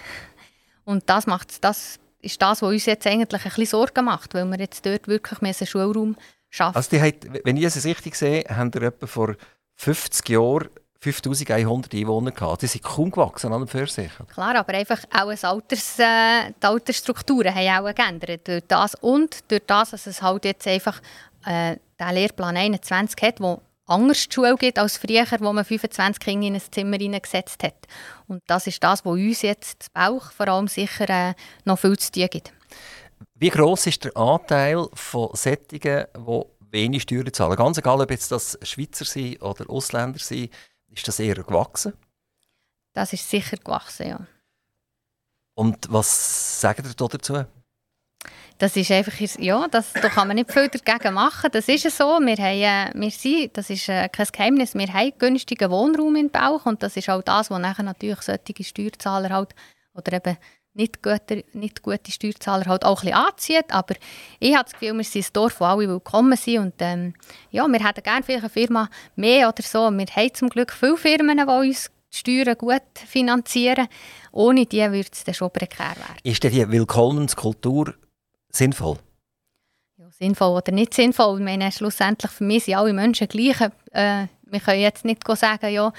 [0.84, 4.44] Und das, macht, das ist das, was uns jetzt eigentlich ein bisschen Sorgen macht, weil
[4.44, 6.16] wir jetzt dort wirklich mehr Schulraum
[6.50, 6.76] schaffen.
[6.76, 9.36] Also die hat, wenn ich es richtig sehe, haben wir etwa vor
[9.76, 10.68] 50 Jahren
[11.02, 12.62] 5100 Einwohner gehabt.
[12.62, 14.10] Die sind kaum gewachsen an und für sich.
[14.32, 18.46] Klar, aber einfach auch ein Alters, äh, die Altersstrukturen haben auch geändert.
[18.46, 21.00] Durch das und durch das, dass es halt jetzt einfach
[21.46, 26.20] äh, den Lehrplan 21 hat, wo anders die Schule gibt als früher, wo man 25
[26.20, 27.86] Kinder in ein Zimmer hineingesetzt hat.
[28.28, 31.34] Und das ist das, was uns jetzt das Bauch vor allem sicher äh,
[31.64, 32.52] noch viel zu tun gibt.
[33.34, 37.56] Wie groß ist der Anteil von Sättigen, die wenig Steuern zahlen?
[37.56, 40.50] Ganz egal, ob jetzt das Schweizer sind oder Ausländer sind,
[40.90, 41.94] ist das eher gewachsen?
[42.92, 44.26] Das ist sicher gewachsen, ja.
[45.54, 47.44] Und was sagt ihr dazu?
[48.58, 51.50] Das ist einfach, ja, das, da kann man nicht viel dagegen machen.
[51.50, 52.18] Das ist so.
[52.20, 56.30] Wir haben, äh, wir sind, das ist äh, kein Geheimnis, wir haben günstigen Wohnraum in
[56.30, 59.54] Bauch und das ist auch das, was nachher natürlich solche Steuerzahler halt,
[59.94, 60.36] oder eben
[60.74, 63.72] nicht gute, nicht gute Steuerzahler halt auch ein bisschen anzieht.
[63.72, 63.94] Aber
[64.38, 67.14] ich habe das Gefühl, wir sind ein Dorf, wo alle willkommen sind und ähm,
[67.50, 69.90] ja, wir hätten gerne vielleicht eine Firma mehr oder so.
[69.90, 73.88] Wir haben zum Glück viele Firmen, die uns die Steuern gut finanzieren.
[74.32, 76.16] Ohne die würde es dann schon prekär werden.
[76.22, 77.94] Ist denn die Willkommenskultur
[78.50, 78.98] sinnvoll?
[79.96, 81.38] Ja, sinnvoll oder nicht sinnvoll.
[81.38, 83.60] Ich meine, schlussendlich für mich sind alle Menschen gleich.
[83.92, 85.92] Äh, wir können jetzt nicht sagen, ja,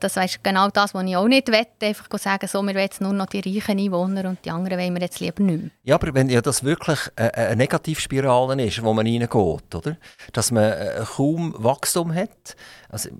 [0.00, 1.66] das ist genau das, was ich auch nicht will.
[1.82, 4.94] Einfach sagen, so, wir wollen jetzt nur noch die reichen Einwohner und die anderen wollen
[4.94, 5.70] wir jetzt lieber nicht mehr.
[5.84, 9.30] Ja, aber wenn ja das wirklich eine Negativspirale ist, wo man reingeht,
[9.74, 9.96] oder?
[10.32, 12.56] dass man äh, kaum Wachstum hat,
[12.88, 13.10] also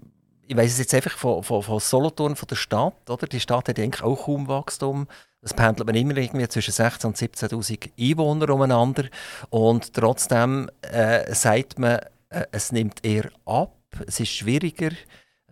[0.46, 3.26] ich weiß es jetzt einfach von, von, von Solothurn, von der Stadt, oder?
[3.26, 5.06] die Stadt hat eigentlich auch kaum Wachstum,
[5.42, 9.06] es pendelt man immer irgendwie zwischen 16.000 und 17.000 Einwohner umeinander.
[9.50, 13.74] Und trotzdem äh, sagt man, äh, es nimmt eher ab,
[14.06, 14.90] es ist schwieriger.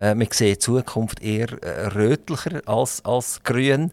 [0.01, 3.91] Äh, man sieht die Zukunft eher äh, rötlicher als, als grün.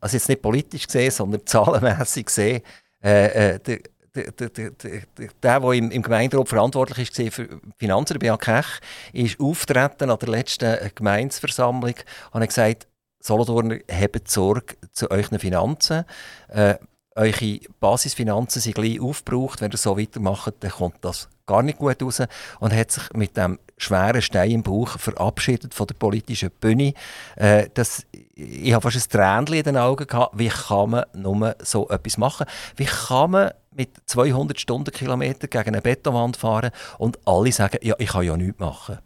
[0.00, 2.62] Also jetzt nicht politisch gesehen, sondern zahlenmässig gesehen.
[3.02, 3.78] Äh, äh der,
[4.14, 8.66] der, der, der, der, der im, im Gemeinderat verantwortlich war für Finanzen, der Kech,
[9.12, 11.94] ist auftreten an der letzten Gemeinsversammlung
[12.32, 12.88] und hat gesagt,
[13.20, 16.04] Solothurner, habt Sorge zu euren Finanzen.
[16.48, 16.76] Äh,
[17.18, 19.60] eure Basisfinanzen sind gleich aufgebraucht.
[19.60, 22.22] Wenn ihr so weitermacht, dann kommt das gar nicht gut raus.
[22.60, 26.94] Und hat sich mit dem schweren Stein im Bauch verabschiedet von der politischen Bühne.
[27.36, 30.38] Äh, das, ich habe fast ein Tränchen in den Augen gehabt.
[30.38, 32.46] Wie kann man nur so etwas machen?
[32.76, 38.10] Wie kann man mit 200 Stundenkilometern gegen eine Betonwand fahren und alle sagen, ja, ich
[38.10, 38.98] kann ja nichts machen?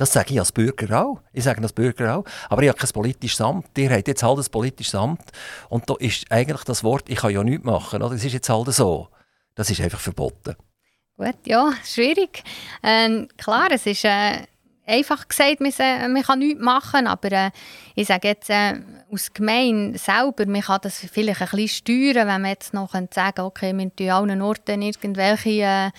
[0.00, 1.20] Das sage ich als Bürger auch.
[1.30, 2.24] Ich sage als Bürger auch.
[2.48, 3.66] Aber ich habe kein politisches Amt.
[3.76, 5.30] Ihr habt jetzt halt ein politisches Amt.
[5.68, 8.02] Und da ist eigentlich das Wort, ich kann ja nichts machen.
[8.02, 8.14] Oder?
[8.14, 9.08] Das ist jetzt halt so.
[9.54, 10.56] Das ist einfach verboten.
[11.18, 12.42] Gut, ja, schwierig.
[12.82, 14.38] Ähm, klar, es ist äh,
[14.90, 17.06] einfach gesagt, man, kann nichts machen.
[17.06, 17.50] Aber äh,
[17.94, 22.42] ich sage jetzt, äh, aus Gemeinde selber, man kann das vielleicht ein bisschen steuern, wenn
[22.42, 25.90] man jetzt noch sagen okay, wir tun allen Orten irgendwelche äh,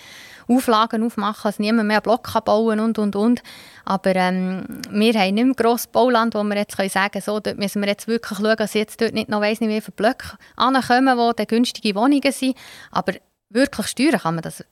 [0.48, 3.42] Auflagen aufmachen, dass niemand mehr Block kann bauen und, und, und.
[3.84, 7.40] Aber ähm, wir haben nicht mehr grosses Bauland, wo wir jetzt können sagen können, so,
[7.40, 9.96] dort müssen wir jetzt wirklich schauen, dass jetzt dort nicht noch weiss nicht wie viele
[9.96, 12.56] Blöcke ankommen, wo dann günstige Wohnungen sind.
[12.90, 13.14] Aber
[13.48, 14.64] wirklich steuern kann man das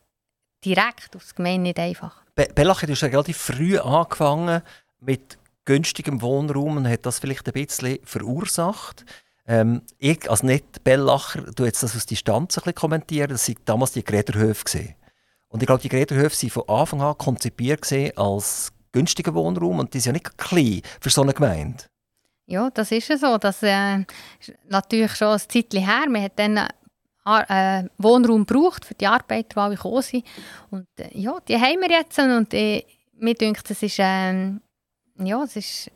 [0.64, 2.19] direkt aus Gemeinde nicht einfach.
[2.40, 4.62] Be Bellach hat ja relativ früh angefangen
[4.98, 9.05] mit günstigem Wohnraum und hat das vielleicht ein bisschen verursacht.
[9.46, 13.57] Ähm, ich als nicht Bellacher, du jetzt das aus Distanz ein bisschen kommentieren, das waren
[13.66, 14.94] damals die Gräderhöfe gesehen.
[15.48, 19.98] Und ich glaube, die Gräderhöfe waren von Anfang an konzipiert als günstiger Wohnraum und die
[19.98, 21.85] ist ja nicht klein für so eine Gemeinde.
[22.46, 23.37] Ja, das ist ja so.
[23.37, 24.07] Das äh,
[24.66, 26.09] natürlich schon ein Zeitchen her.
[26.09, 26.59] Man hat dann
[27.24, 30.24] Wohnraum gebraucht für die Arbeiter, die alle gekommen sind.
[30.70, 32.18] Und äh, ja, die haben wir jetzt.
[32.18, 32.85] Und äh,
[33.18, 34.52] mir denkt, es ist, äh,
[35.18, 35.90] ja, es ist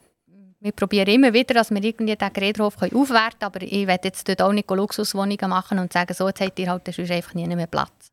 [0.65, 3.53] wir probieren immer wieder, dass wir irgendwie den Geräthof aufwerten können.
[3.55, 6.71] Aber ich werde jetzt dort auch nicht Luxuswohnungen machen und sagen, so, jetzt habt ihr
[6.71, 8.11] halt einfach nie mehr Platz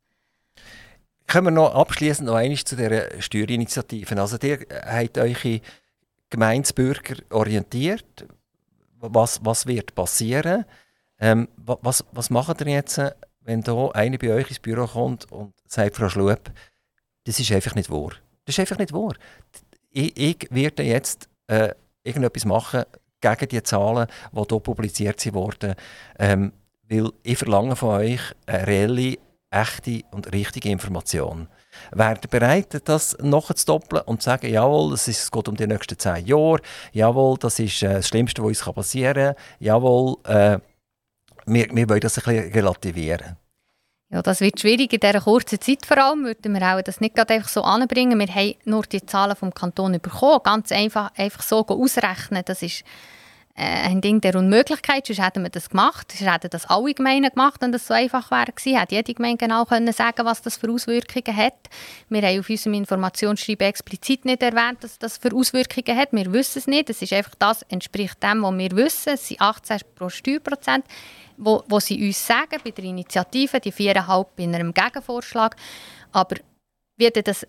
[1.28, 4.19] Kommen wir noch abschließend noch einmal zu dieser Steuerinitiative.
[4.19, 5.62] Also, ihr habt eure
[6.30, 8.28] Gemeindebürger orientiert.
[9.00, 10.65] Was, was wird passieren?
[11.21, 12.99] Ähm, was, was macht ihr jetzt,
[13.41, 16.51] wenn da einer bei euch ins Büro kommt und sagt, Frau Schlup,
[17.25, 18.12] das ist einfach nicht wahr.
[18.45, 19.13] Das ist einfach nicht wahr.
[19.91, 21.69] Ich, ich werde jetzt äh,
[22.03, 22.84] irgendetwas machen
[23.21, 25.75] gegen die Zahlen, die hier publiziert wurden.
[26.17, 26.53] Ähm,
[26.89, 29.17] weil ich verlange von euch eine reelle,
[29.49, 31.47] echte und richtige Information.
[31.91, 35.67] Wärt ihr bereit, das noch zu doppeln und zu sagen, jawohl, es geht um die
[35.67, 36.60] nächsten zehn Jahre,
[36.91, 40.60] jawohl, das ist äh, das Schlimmste, was uns passieren kann, jawohl, äh,
[41.45, 43.38] wir, wir wollen das ein bisschen relativieren.
[44.10, 47.15] Ja, das wird schwierig in dieser kurzen Zeit vor allem, würden wir auch das nicht
[47.15, 48.19] gerade einfach so anbringen.
[48.19, 52.84] Wir haben nur die Zahlen vom Kanton bekommen, ganz einfach, einfach so ausrechnen, das ist
[53.56, 57.30] äh, ein Ding der Unmöglichkeit, sonst hätten wir das gemacht, sonst hätten das alle Gemeinden
[57.30, 60.58] gemacht, wenn das so einfach wäre gewesen, hätte jede Gemeinde genau können sagen was das
[60.58, 61.69] für Auswirkungen hat.
[62.10, 66.60] Wir haben auf unserem Informationsschreiben explizit nicht erwähnt, dass das für Auswirkungen hat, wir wissen
[66.60, 70.10] es nicht, es ist einfach das, entspricht dem, was wir wissen, es sind 18 pro
[70.10, 70.84] Steuerprozent
[71.41, 75.56] wo, wo sie uns sagen, bei der Initiative, die viereinhalb in einem Gegenvorschlag.
[76.12, 76.38] Aber
[76.97, 77.47] wie das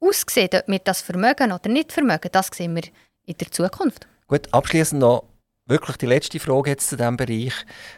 [0.00, 2.84] aussieht, ob wir das vermögen oder nicht vermögen, das sehen wir
[3.24, 4.06] in der Zukunft.
[4.26, 5.24] Gut, abschließend noch
[5.66, 7.54] wirklich die letzte Frage jetzt zu diesem Bereich.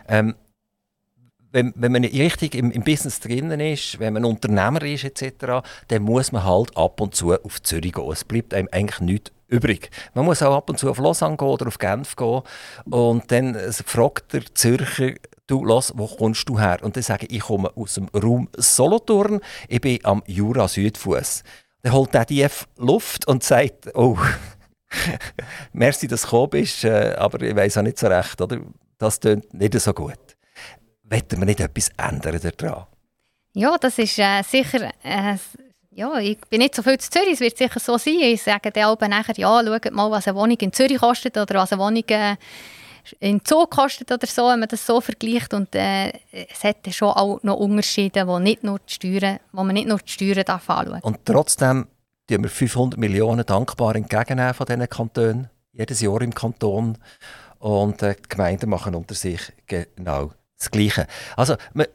[0.07, 0.35] Ähm,
[1.53, 6.03] wenn, wenn man richtig im, im Business drinnen ist, wenn man Unternehmer ist etc., dann
[6.03, 8.11] muss man halt ab und zu auf Zürich gehen.
[8.11, 9.91] Es bleibt einem eigentlich nichts übrig.
[10.15, 12.43] Man muss auch ab und zu auf Lausanne gehen oder auf Genf gehen
[12.91, 15.12] und dann fragt der Zürcher,
[15.47, 16.79] du, los, wo kommst du her?
[16.83, 21.43] Und dann sage ich, ich komme aus dem Raum Solothurn, ich bin am Jura Südfuss.
[21.83, 24.17] Dann holt der DF Luft und sagt, oh,
[25.73, 28.59] merci, dass du gekommen bist, äh, aber ich weiß auch nicht so recht, oder?
[28.99, 30.19] das klingt nicht so gut.
[31.03, 32.87] Wollen wir nicht etwas ändern daran?
[33.55, 35.37] Ja, das ist äh, sicher äh,
[35.95, 38.21] ja, ich bin nicht so viel zu Zürich, es wird sicher so sein.
[38.21, 41.73] Ich sage dann nachher, ja, schaut mal, was eine Wohnung in Zürich kostet oder was
[41.73, 42.37] eine Wohnung äh,
[43.21, 45.53] in Zoo kostet oder so, wenn man das so vergleicht.
[45.53, 49.75] Und äh, es hat schon auch noch Unterschiede, wo, nicht nur die Steuern, wo man
[49.75, 51.05] nicht nur die Steuern darf anschauen darf.
[51.05, 51.89] Und trotzdem
[52.27, 56.97] tun wir 500 Millionen dankbar entgegennehmen von diesen Kantonen, jedes Jahr im Kanton.
[57.59, 61.07] Und äh, die Gemeinden machen unter sich genau das Gleiche.
[61.37, 61.87] Also, man,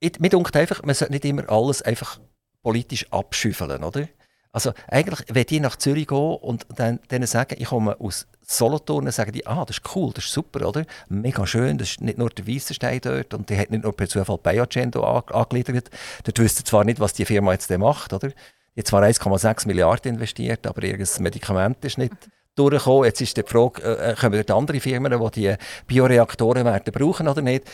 [0.00, 2.18] ich, mir denkt einfach, man sollte nicht immer alles einfach
[2.66, 4.08] politisch abschüffeln, oder?
[4.50, 9.04] Also eigentlich, wenn die nach Zürich gehen und dann, denen sagen, ich komme aus Solothurn,
[9.04, 10.84] dann sagen die, ah, das ist cool, das ist super, oder?
[11.08, 14.08] Mega schön, das ist nicht nur der Weissenstein dort und die hat nicht nur per
[14.08, 15.90] Zufall Biogendo angegliedert.
[16.24, 18.30] Dort wüsste zwar nicht, was die Firma jetzt macht, oder?
[18.74, 22.14] Die hat zwar 1,6 Milliarden investiert, aber ihr Medikament ist nicht
[22.56, 23.04] durchgekommen.
[23.04, 25.54] Jetzt ist die Frage, äh, kommen dort andere Firmen, die die
[25.86, 27.64] Bioreaktoren werden brauchen oder nicht.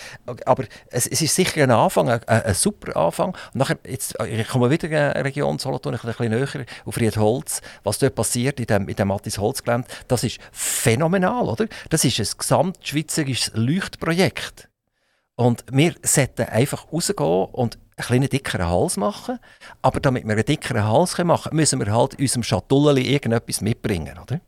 [0.44, 3.30] Aber es, es ist sicher ein Anfang, ein, ein, super Anfang.
[3.30, 6.96] Und nachher, jetzt, äh, ich komme wieder in eine Region Solothurn, ein bisschen näher, auf
[6.98, 7.62] Riedholz.
[7.84, 11.66] Was dort passiert in dem, in dem Mattis Holzgelände, das ist phänomenal, oder?
[11.88, 14.68] Das ist ein gesamtschweizerisches Leuchtprojekt.
[15.34, 19.38] Und wir sollten einfach rausgehen und einen dickeren Hals machen.
[19.80, 24.18] Aber damit wir einen dickeren Hals machen können, müssen wir halt unserem Schatulle irgendetwas mitbringen,
[24.18, 24.40] oder?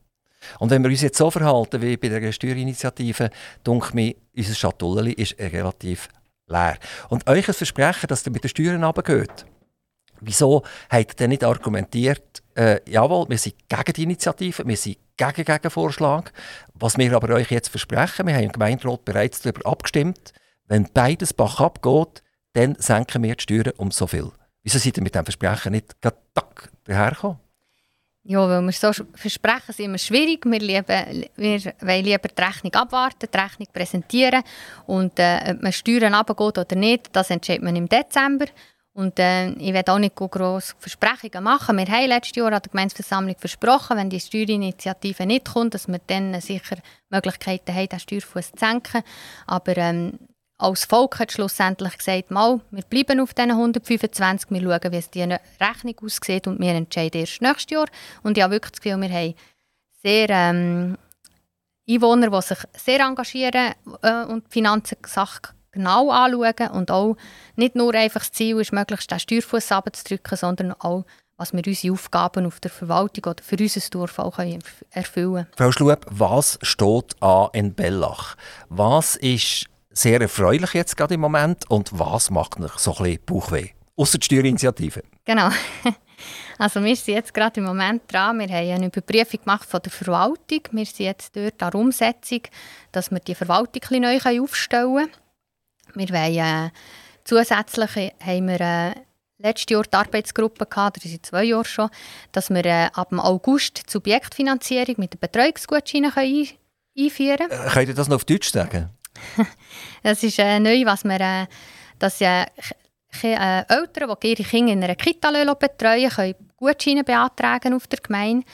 [0.59, 3.30] Und wenn wir uns jetzt so verhalten wie bei der Steuerinitiative,
[3.66, 6.09] denke mir, unser Schatulle ist relativ
[6.46, 6.78] leer.
[7.09, 9.46] Und euch ein Versprechen, dass ihr mit den Steuern runtergeht,
[10.20, 14.98] wieso habt ihr denn nicht argumentiert, äh, jawohl, wir sind gegen die Initiative, wir sind
[15.16, 16.30] gegen den Vorschlag.
[16.74, 20.33] Was wir aber euch jetzt versprechen, wir haben im Gemeinderat bereits darüber abgestimmt,
[20.66, 22.22] wenn beides Bach abgeht,
[22.54, 24.30] dann senken wir die Steuern um so viel.
[24.62, 26.16] Wieso seid ihr mit diesem Versprechen nicht gerade
[26.85, 27.43] dahergekommen?
[28.26, 30.46] Ja, weil wir so versprechen, ist immer schwierig.
[30.46, 34.42] Wir, lieben, wir wollen lieber die Rechnung abwarten, die Rechnung präsentieren.
[34.87, 38.46] Und äh, ob man Steuern runtergeht oder nicht, das entscheidet man im Dezember.
[38.94, 41.76] Und äh, ich werde auch nicht grosse Versprechungen machen.
[41.76, 46.00] Wir haben letztes Jahr an der Gemeinsversammlung versprochen, wenn die Steuerinitiative nicht kommt, dass wir
[46.06, 46.76] dann sicher
[47.10, 49.02] Möglichkeiten haben, den Steuerfuß zu senken.
[49.46, 50.18] Aber ähm,
[50.64, 55.11] als Volk hat schlussendlich gesagt, mal, wir bleiben auf diesen 125, wir schauen, wie es
[55.11, 57.87] die Rechnung aussieht und wir entscheiden erst nächstes Jahr.
[58.22, 59.35] Und ich habe wirklich das Gefühl, wir haben
[60.03, 60.98] sehr ähm,
[61.88, 64.96] Einwohner, die sich sehr engagieren äh, und die Finanzen
[65.72, 67.16] genau anschauen und auch
[67.57, 71.05] nicht nur einfach das Ziel ist, möglichst den Steuerfuß abzudrücken, sondern auch
[71.37, 74.38] was wir unsere Aufgaben auf der Verwaltung oder für unser Dorf auch
[74.90, 75.46] erfüllen können.
[75.57, 78.37] Frau Schlueb, was steht an in Bellach?
[78.68, 83.24] Was ist sehr erfreulich jetzt gerade im Moment und was macht noch so ein bisschen
[83.24, 83.68] Bauchweh?
[83.96, 85.02] Außer die Steuerinitiative.
[85.24, 85.50] Genau.
[86.57, 89.90] Also wir sind jetzt gerade im Moment dran, wir haben eine Überprüfung gemacht von der
[89.90, 90.61] Verwaltung.
[90.70, 92.42] Wir sind jetzt dort an der Umsetzung,
[92.92, 95.11] dass wir die Verwaltung ein neu aufstellen können.
[95.94, 96.70] Wir wollen, äh,
[97.24, 98.94] zusätzlich haben wir äh,
[99.38, 101.90] letztes Jahr die Arbeitsgruppe gehabt, das ist zwei Jahre schon,
[102.33, 106.48] dass wir äh, ab dem August die Subjektfinanzierung mit den Betreuungsgutscheinen ein
[106.96, 107.50] einführen können.
[107.50, 108.90] Äh, könnt ihr das noch auf Deutsch sagen?
[110.03, 111.46] das ist äh, neu, was wir, äh,
[111.98, 112.44] dass äh,
[113.22, 118.46] äh, Eltern, die ihre Kinder in einer Kita betreuen, können Gutscheine beantragen auf der Gemeinde.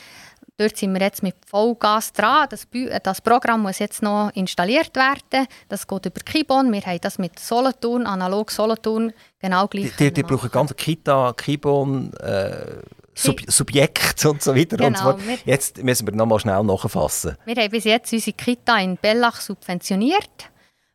[0.60, 2.46] Dort sind wir jetzt mit Vollgas dran.
[2.50, 2.66] Das,
[3.02, 5.46] das, Programm muss jetzt noch installiert werden.
[5.70, 6.70] Das geht über Kibon.
[6.70, 9.96] Wir haben das mit Solothurn, analog Solothurn, genau gleich.
[9.96, 12.82] Die, die, die brauchen ganz Kita, Kibon, äh,
[13.14, 14.76] Sub Subjekt und so weiter.
[14.76, 15.38] Genau, und so.
[15.44, 17.36] Jetzt müssen wir noch mal schnell nachfassen.
[17.44, 20.50] Wir haben bis jetzt unsere Kita in Bellach subventioniert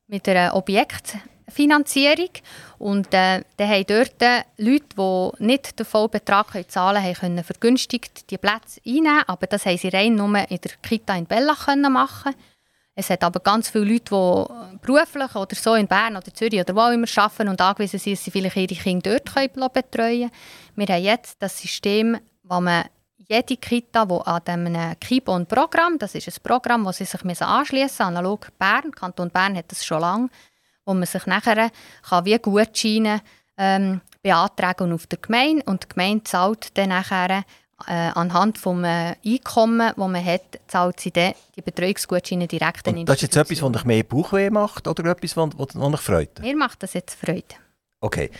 [0.07, 2.29] mit einer Objektfinanzierung.
[2.77, 4.21] Und äh, dann haben dort
[4.57, 9.23] Leute, die nicht den vollen Betrag zahlen können, können vergünstigt die Plätze einnehmen.
[9.27, 12.33] Aber das haben sie rein nur in der Kita in Bellach machen
[12.95, 16.75] es hat aber ganz viele Leute, die beruflich oder so in Bern oder Zürich oder
[16.75, 20.31] wo immer arbeiten und angewiesen sind, dass sie vielleicht ihre Kinder dort betreuen können.
[20.75, 22.85] Wir haben jetzt das System, wo man
[23.17, 28.03] jede Kita, die an diesem Kibon-Programm, das ist ein Programm, das sie sich anschließen müssen,
[28.03, 30.29] analog Bern, Kanton Bern hat das schon lange,
[30.85, 31.71] wo man sich nachher
[32.07, 33.21] kann wie Gutscheine
[33.57, 37.43] ähm, beantragen auf der Gemeinde und die Gemeinde zahlt dann nachher
[37.87, 43.05] äh, anhand des äh, Einkommens, das man hat, zahlt sie dann die Betreuungsgutscheine direkt in
[43.05, 46.39] Das ist jetzt etwas, was euch mehr Bauchweh macht oder etwas, was, was euch freut?
[46.39, 47.43] Mir macht das jetzt Freude.
[47.99, 48.31] Okay.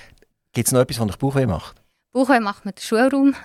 [0.54, 1.76] Gibt es noch etwas, was euch Bauchweh macht?
[2.13, 3.36] Bauchweh macht mir der Schulraum.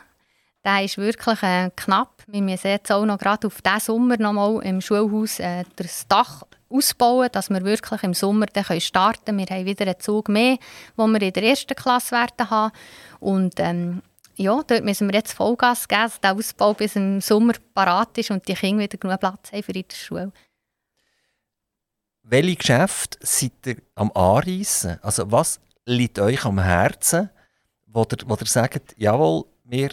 [0.64, 2.22] Der ist wirklich äh, knapp.
[2.26, 6.06] Wir müssen jetzt auch noch gerade auf diesen Sommer noch mal im Schulhaus äh, das
[6.06, 9.38] Dach ausbauen, dass wir wirklich im Sommer dann starten können.
[9.38, 10.58] Wir haben wieder einen Zug mehr,
[10.96, 12.72] den wir in der ersten Klasse werden haben.
[13.18, 14.02] Und ähm,
[14.40, 18.30] ja, dort müssen wir jetzt Vollgas geben, dass der Ausbau bis im Sommer parat ist
[18.30, 20.32] und die Kinder wieder genug Platz haben für ihre Schule.
[22.22, 24.98] Welche Geschäfte seid ihr am Anreissen?
[25.02, 27.28] Also was liegt euch am Herzen,
[27.86, 29.90] wo ihr, wo ihr sagt, jawohl, wir,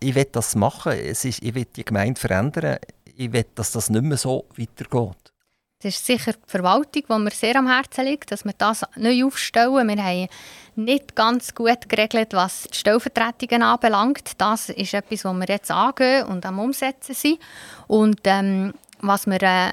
[0.00, 3.90] ich will das machen, es ist, ich will die Gemeinde verändern, ich will, dass das
[3.90, 5.32] nicht mehr so weitergeht?
[5.80, 9.24] Das ist sicher die Verwaltung, die mir sehr am Herzen liegt, dass wir das neu
[9.24, 9.88] aufstellen.
[9.88, 10.28] Wir haben
[10.74, 14.32] nicht ganz gut geregelt, was die Stellvertretungen anbelangt.
[14.38, 17.38] Das ist etwas, was wir jetzt angehen und am Umsetzen sind.
[17.86, 19.72] Und ähm, was wir äh,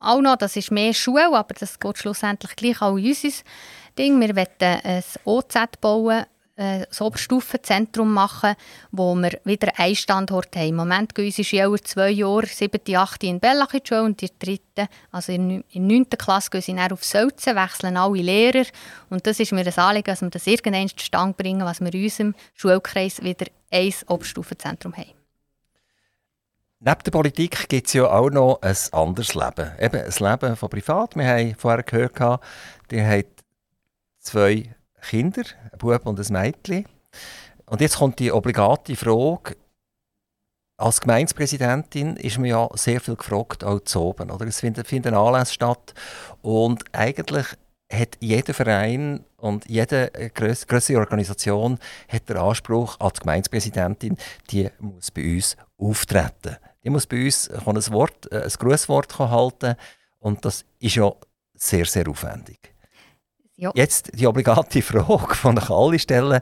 [0.00, 3.28] auch noch, das ist mehr Schule, aber das geht schlussendlich gleich auch in unser
[3.98, 4.20] Ding.
[4.20, 8.54] Wir wollen ein OZ bauen, äh, das Oberstufenzentrum machen,
[8.90, 10.68] wo wir wieder einen Standort haben.
[10.68, 14.20] Im Moment gehen unsere Schüler zwei Jahre, siebte, achte in Bellach in die Schule und
[14.20, 18.64] die dritte, also in der neunten Klasse gehen sie dann auf Sölzen, wechseln alle Lehrer
[19.10, 22.04] und das ist mir ein Anliegen, dass wir das irgendwann zustande bringen, was wir in
[22.04, 25.12] unserem Schulkreis wieder ein Oberstufenzentrum haben.
[26.78, 29.72] Neben der Politik gibt es ja auch noch ein anderes Leben.
[29.80, 31.16] Eben ein Leben von privat.
[31.16, 32.42] Wir haben vorher gehört,
[32.90, 33.26] die hat
[34.20, 34.75] zwei
[35.08, 36.86] Kinder, ein Bub und ein Mädchen.
[37.66, 39.56] Und jetzt kommt die obligate Frage,
[40.78, 44.30] als Gemeindepräsidentin ist mir ja sehr viel gefragt, auch zu oben.
[44.30, 44.46] Oder?
[44.46, 45.94] Es finden, finden Anlässe statt
[46.42, 47.46] und eigentlich
[47.90, 54.18] hat jeder Verein und jede größere Organisation hat den Anspruch als Gemeindepräsidentin,
[54.50, 56.56] die muss bei uns auftreten.
[56.84, 59.76] Die muss bei uns ein Wort, ein Grußwort halten
[60.18, 61.12] und das ist ja
[61.54, 62.75] sehr, sehr aufwendig.
[63.56, 63.72] Ja.
[63.74, 66.40] Jetzt die obligate Frage, die ich alle stellen,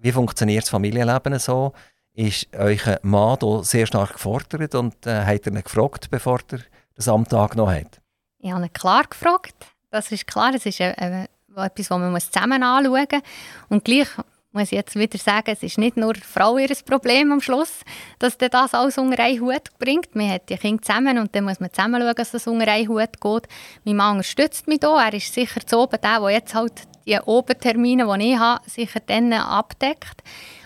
[0.00, 1.72] wie funktioniert das Familienleben so?
[2.14, 6.60] Ist euer Mann hier sehr stark gefordert und äh, hat er ihn gefragt, bevor er
[6.94, 8.00] das Amt angenommen hat?
[8.38, 9.54] Ich habe ihn klar gefragt.
[9.90, 13.22] Das ist klar, es ist äh, äh etwas, das man zusammen anschauen muss.
[13.68, 14.08] Und gleich
[14.52, 17.80] muss jetzt wieder sagen, es ist nicht nur Frau ihr Problem am Schluss,
[18.18, 20.14] dass das alles unter einen Hut bringt.
[20.14, 22.88] Man hat die Kinder zusammen und dann muss man zusammen schauen, dass das unter einen
[22.88, 23.48] Hut geht.
[23.84, 24.90] Mein Mann unterstützt mich hier.
[24.90, 29.00] Er ist sicher zu oben der, der jetzt halt die Obertermine, die ich habe, sicher
[29.06, 30.22] dann abdeckt.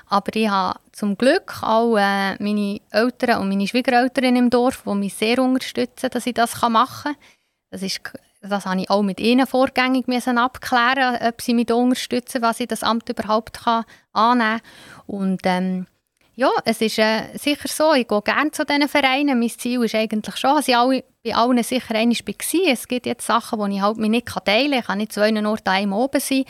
[0.07, 4.95] Aber ich habe zum Glück auch äh, meine Eltern und meine Schwiegereltern im Dorf, die
[4.95, 7.23] mich sehr unterstützen, dass ich das machen kann.
[7.71, 8.01] Das ist
[8.49, 12.69] das habe ich auch mit ihnen vorgängig müssen abklären, ob sie mich unterstützen, was ich
[12.69, 15.07] das Amt überhaupt kann annehmen kann.
[15.07, 15.87] Und ähm,
[16.35, 19.39] ja, es ist äh, sicher so, ich gehe gerne zu diesen Vereinen.
[19.39, 22.73] Mein Ziel ist eigentlich schon, dass ich alle, bei allen sicher einmal war.
[22.73, 24.79] Es gibt jetzt Sachen, die ich halt nicht teilen kann.
[24.79, 26.45] Ich kann nicht zu einem Ort einem oben sein.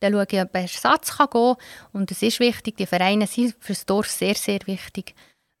[0.00, 1.56] Dann schaue ich, ob ein Ersatz kann gehen kann.
[1.92, 5.14] Und es ist wichtig, die Vereine sind für das Dorf sehr, sehr wichtig.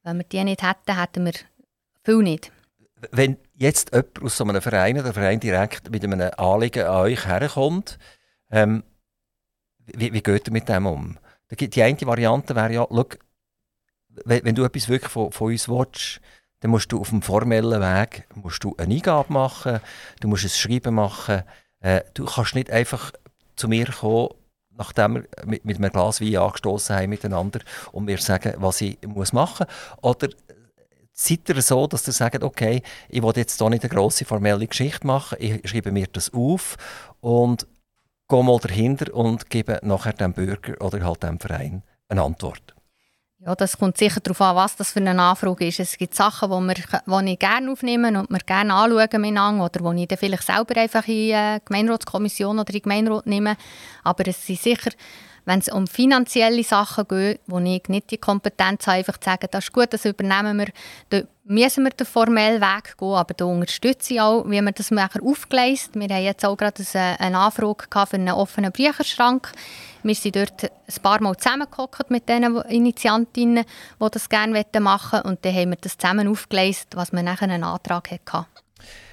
[0.04, 1.34] Wenn wir die nicht hätten, hätten wir
[2.04, 2.52] viel nicht.
[3.12, 7.26] Wenn jetzt jemand aus so einem Verein, der Verein direkt mit einem Anliegen an euch
[7.26, 7.98] herkommt,
[8.50, 8.84] ähm,
[9.86, 11.18] wie, wie geht ihr mit dem um?
[11.50, 13.06] Die eine Variante wäre ja, schau,
[14.24, 16.20] wenn, wenn, du etwas wirklich von, von uns willst,
[16.60, 19.80] dann musst du auf dem formellen Weg musst du eine Eingabe machen,
[20.20, 21.42] du musst ein Schreiben machen.
[21.80, 23.12] Äh, du kannst nicht einfach
[23.56, 24.30] zu mir kommen
[24.76, 27.60] nachdem wir mit, mit einem Glas Wein angestoßen haben miteinander
[27.92, 30.04] und mir sagen, was ich muss machen muss?
[30.04, 30.28] Oder
[31.16, 34.66] seid ihr so, dass ihr sagt, okay, ich will jetzt hier nicht eine grosse formelle
[34.66, 36.76] Geschichte machen, ich schreibe mir das auf
[37.20, 37.66] und
[38.28, 42.74] gehe mal dahinter und gebe nachher dem Bürger oder halt dem Verein eine Antwort?
[43.38, 45.78] Ja, das kommt sicher darauf an, was das für eine Anfrage ist.
[45.78, 46.74] Es gibt Sachen, die,
[47.06, 50.42] wir, die ich gerne aufnehme und wir gerne anschauen miteinander, oder die ich dann vielleicht
[50.42, 53.56] selber einfach in die äh, Gemeindeраtskommission oder in die Gemeinderat nehme.
[54.04, 54.90] Aber es sind sicher,
[55.46, 59.48] wenn es um finanzielle Sachen geht, wo ich nicht die Kompetenz habe, einfach zu sagen,
[59.50, 60.68] das ist gut, das übernehmen wir,
[61.08, 64.90] dann müssen wir den formellen Weg gehen, aber da unterstütze ich auch, wie wir das
[64.90, 65.94] nachher aufgeleistet.
[65.94, 66.82] Wir haben jetzt auch gerade
[67.18, 69.52] eine Anfrage für einen offenen Bücherschrank
[70.06, 73.64] wir sind dort ein paar Mal zusammengehockt mit den Initiantinnen,
[74.00, 75.28] die das gerne machen wollten.
[75.28, 78.46] Und dann haben wir das zusammen aufgeleistet, was wir nachher einen Antrag hatten.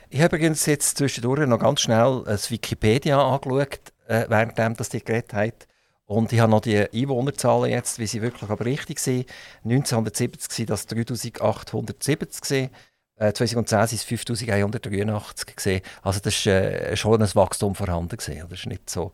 [0.10, 5.04] Ich habe übrigens jetzt zwischendurch noch ganz schnell das Wikipedia angeschaut, äh, währenddem das die
[5.04, 5.68] geredet hat.
[6.06, 9.26] Und ich habe noch die Einwohnerzahlen jetzt, wie sie wirklich aber richtig sind.
[9.64, 12.70] 1970 waren das 3870
[13.16, 18.18] äh, 2010 waren es 5183 Also das war äh, schon ein Wachstum vorhanden.
[18.18, 19.12] Das ist nicht so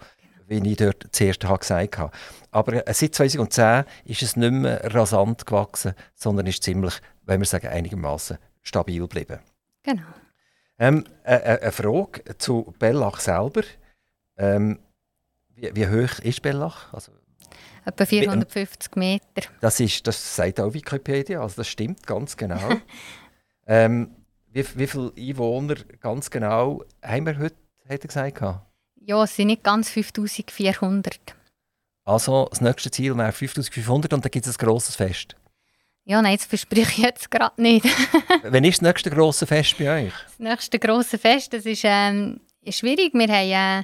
[0.49, 2.11] wie ich dort zuerst gesagt habe.
[2.51, 7.45] Aber äh, seit 2010 ist es nicht mehr rasant gewachsen, sondern ist ziemlich, wenn wir
[7.45, 9.39] sagen, einigermaßen stabil geblieben.
[9.83, 10.03] Genau.
[10.79, 13.61] Ähm, äh, äh, eine Frage zu Bellach selber.
[14.37, 14.79] Ähm,
[15.59, 16.93] wie, wie, hoch ist Bellach?
[16.93, 17.11] Also,
[17.85, 19.49] Etwa 450 Meter.
[19.61, 22.69] Das, ist, das sagt auch Wikipedia, also das stimmt ganz genau.
[23.67, 24.15] ähm,
[24.51, 27.55] wie, wie viele Einwohner ganz genau haben wir heute,
[27.87, 28.41] hat er gesagt?
[29.01, 31.35] Ja, es sind nicht ganz 5400.
[32.05, 35.35] Also das nächste Ziel wäre 5500 und dann gibt es ein grosses Fest.
[36.05, 37.85] Ja, nein, das verspreche ich jetzt gerade nicht.
[38.43, 40.13] Wann ist das nächste grosse Fest bei euch?
[40.25, 43.13] Das nächste grosse Fest, das ist, ähm, schwierig.
[43.13, 43.83] Wir haben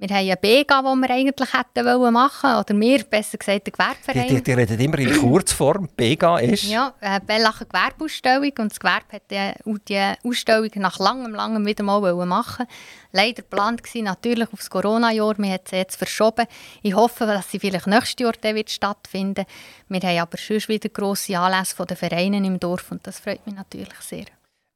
[0.00, 3.72] wir haben eine Bega, die wir eigentlich hätten wollen machen oder wir, besser gesagt, der
[3.72, 4.28] Gewerbeverein.
[4.28, 5.88] Die, die, die reden immer in Kurzform.
[5.96, 6.64] Bega ist?
[6.64, 9.52] Ja, äh, Bellacher Gewerbeausstellung und das Gewerbe hat die,
[9.88, 12.66] die Ausstellung nach langem, langem wieder mal machen
[13.10, 16.46] Leider geplant war natürlich auf das Corona-Jahr, wir haben sie jetzt verschoben.
[16.82, 19.46] Ich hoffe, dass sie vielleicht nächstes Jahr dann wird stattfinden
[19.88, 23.44] Wir haben aber schon wieder grosse Anlässe von den Vereinen im Dorf und das freut
[23.46, 24.26] mich natürlich sehr.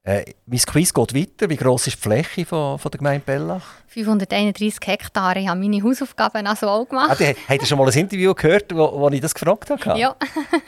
[0.05, 1.49] Äh, mein Quiz geht weiter.
[1.49, 3.63] Wie gross ist die Fläche von, von der Gemeinde Bellach?
[3.87, 5.39] 531 Hektare.
[5.39, 7.21] Ich habe meine Hausaufgaben also auch gemacht.
[7.21, 10.01] Ah, habt ihr schon mal ein Interview gehört, wo, wo ich das gefragt habe?
[10.01, 10.17] Ja.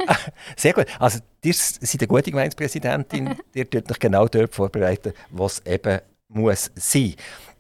[0.57, 0.87] Sehr gut.
[1.01, 3.35] Also, ihr seid eine gute Gemeindepräsidentin.
[3.55, 7.15] ihr tut euch genau dort vorbereiten, was eben muss sein.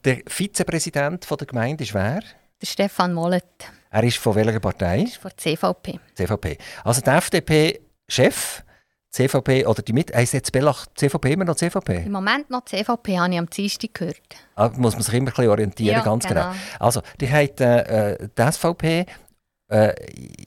[0.05, 2.21] Der Vizepräsident der Gemeinde ist wer?
[2.61, 3.45] Der Stefan Mollet.
[3.91, 5.03] Er ist von welcher Partei?
[5.03, 5.99] Ist von der CVP.
[6.15, 6.59] CVP.
[6.85, 8.64] Also der FDP-Chef
[9.15, 12.03] CVP oder die mit heisst jetzt Bellach CVP immer noch CVP?
[12.05, 14.21] Im Moment noch CVP, habe ich am Dienstag gehört.
[14.57, 16.51] Ah, muss man sich immer ein bisschen orientieren, ja, ganz genau.
[16.51, 16.55] genau.
[16.81, 19.07] Also, die hat äh, die SVP
[19.71, 19.95] äh,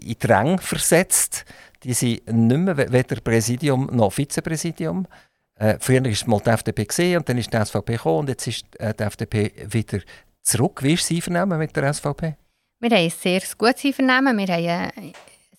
[0.02, 1.46] in die Ränge versetzt.
[1.84, 5.08] Die sind nicht mehr weder Präsidium noch Vizepräsidium.
[5.56, 8.30] Äh, früher war es mal die FDP gesehen und dann ist die SVP gekommen und
[8.30, 10.00] jetzt ist äh, die FDP wieder
[10.42, 10.84] zurück.
[10.84, 12.36] Wie ist sie vernehmen mit der SVP?
[12.80, 14.38] Wir haben ein sehr gutes Vernehmen.
[14.38, 15.14] Wir haben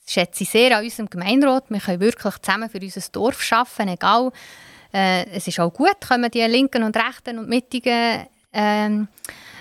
[0.08, 1.64] äh, schätze ich sehr an unserem Gemeinderat.
[1.68, 4.32] Wir können wirklich zusammen für unser Dorf arbeiten, egal.
[4.92, 9.08] Äh, es ist auch gut, kommen die Linken und Rechten und Mittigen ähm,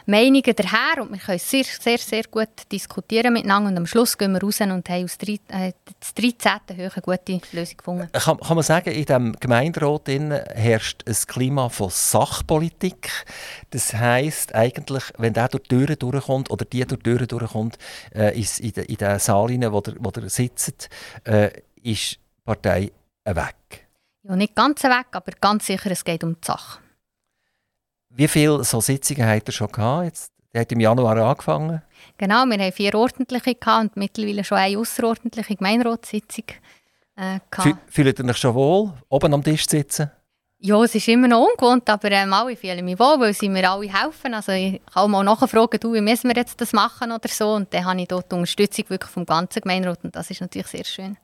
[0.09, 4.31] Meinungen daher und wir können sehr, sehr, sehr gut diskutieren miteinander und am Schluss gehen
[4.31, 6.77] wir raus und haben aus drei, äh, das 13.
[6.77, 8.09] Höhe eine gute Lösung gefunden.
[8.13, 13.25] Kann, kann man sagen, in diesem Gemeinderat herrscht ein Klima von Sachpolitik.
[13.71, 17.77] Das heisst eigentlich, wenn der durch die Türen durchkommt oder die durch die Türen durchkommt,
[18.15, 19.19] äh, ist in, de, in den
[19.73, 20.87] wo der, wo der sitzt,
[21.25, 21.49] äh,
[21.83, 22.91] ist die Partei
[23.25, 23.87] weg.
[24.23, 26.79] Ja, nicht ganz weg, aber ganz sicher, es geht um die Sache.
[28.17, 30.05] Wie viele so Sitzungen hat er schon gehabt?
[30.05, 31.83] Jetzt, der hat im Januar angefangen.
[32.17, 36.45] Genau, wir haben vier ordentliche gehabt und mittlerweile schon eine außerordentliche Gemeinderatssitzung.
[37.15, 37.39] Äh,
[37.87, 40.09] Fühlt ihr euch schon wohl, oben am Tisch zu sitzen?
[40.59, 43.69] Ja, es ist immer noch ungewohnt, aber ähm, alle fühlen mich wohl, weil sie mir
[43.69, 44.33] alle helfen.
[44.33, 47.53] Also ich kann auch mal nachfragen, du, wie müssen wir jetzt das machen oder so.
[47.53, 50.85] Und dann habe ich dort Unterstützung wirklich vom ganzen Gemeinderat und das ist natürlich sehr
[50.85, 51.17] schön.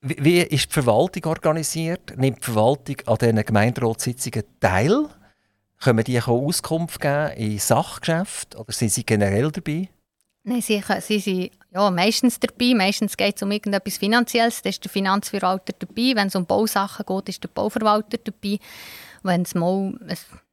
[0.00, 2.16] Wie, wie ist die Verwaltung organisiert?
[2.16, 5.10] Nimmt die Verwaltung an diesen Gemeinderatssitzungen teil?
[5.80, 9.88] Können die Auskunft geben in Sachgeschäften oder sind sie generell dabei?
[10.42, 12.74] Nein, sie, sie sind ja, meistens dabei.
[12.74, 14.62] Meistens geht es um irgendetwas Finanzielles.
[14.62, 16.12] Da ist der Finanzverwalter dabei.
[16.14, 18.58] Wenn es um Bausachen geht, ist der Bauverwalter dabei.
[19.22, 19.94] Wenn es mal...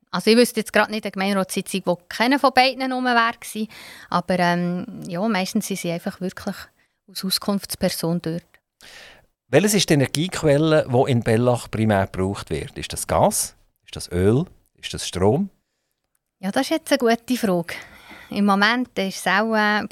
[0.09, 3.34] Also ich wüsste jetzt gerade nicht eine Gemeinderatssitzung, wo keiner von beiden rum war.
[4.09, 6.55] Aber ähm, ja, meistens sind sie einfach wirklich
[7.07, 8.43] als Auskunftsperson dort.
[9.49, 12.78] Welches ist die Energiequelle, die in Bellach primär gebraucht wird?
[12.78, 13.55] Ist das Gas?
[13.86, 14.45] Ist das Öl?
[14.78, 15.49] Ist das Strom?
[16.39, 17.73] Ja, das ist jetzt eine gute Frage.
[18.30, 19.88] Im Moment ist es auch äh,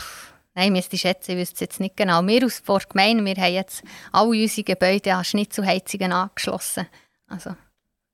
[0.58, 2.26] Nein, müsste ich schätzen, ich wüsste es jetzt nicht genau.
[2.26, 3.84] Wir aus der Gemeinde, wir haben jetzt
[4.14, 6.88] alle unsere Gebäude an Schnitzelheizungen angeschlossen.
[7.28, 7.56] Also,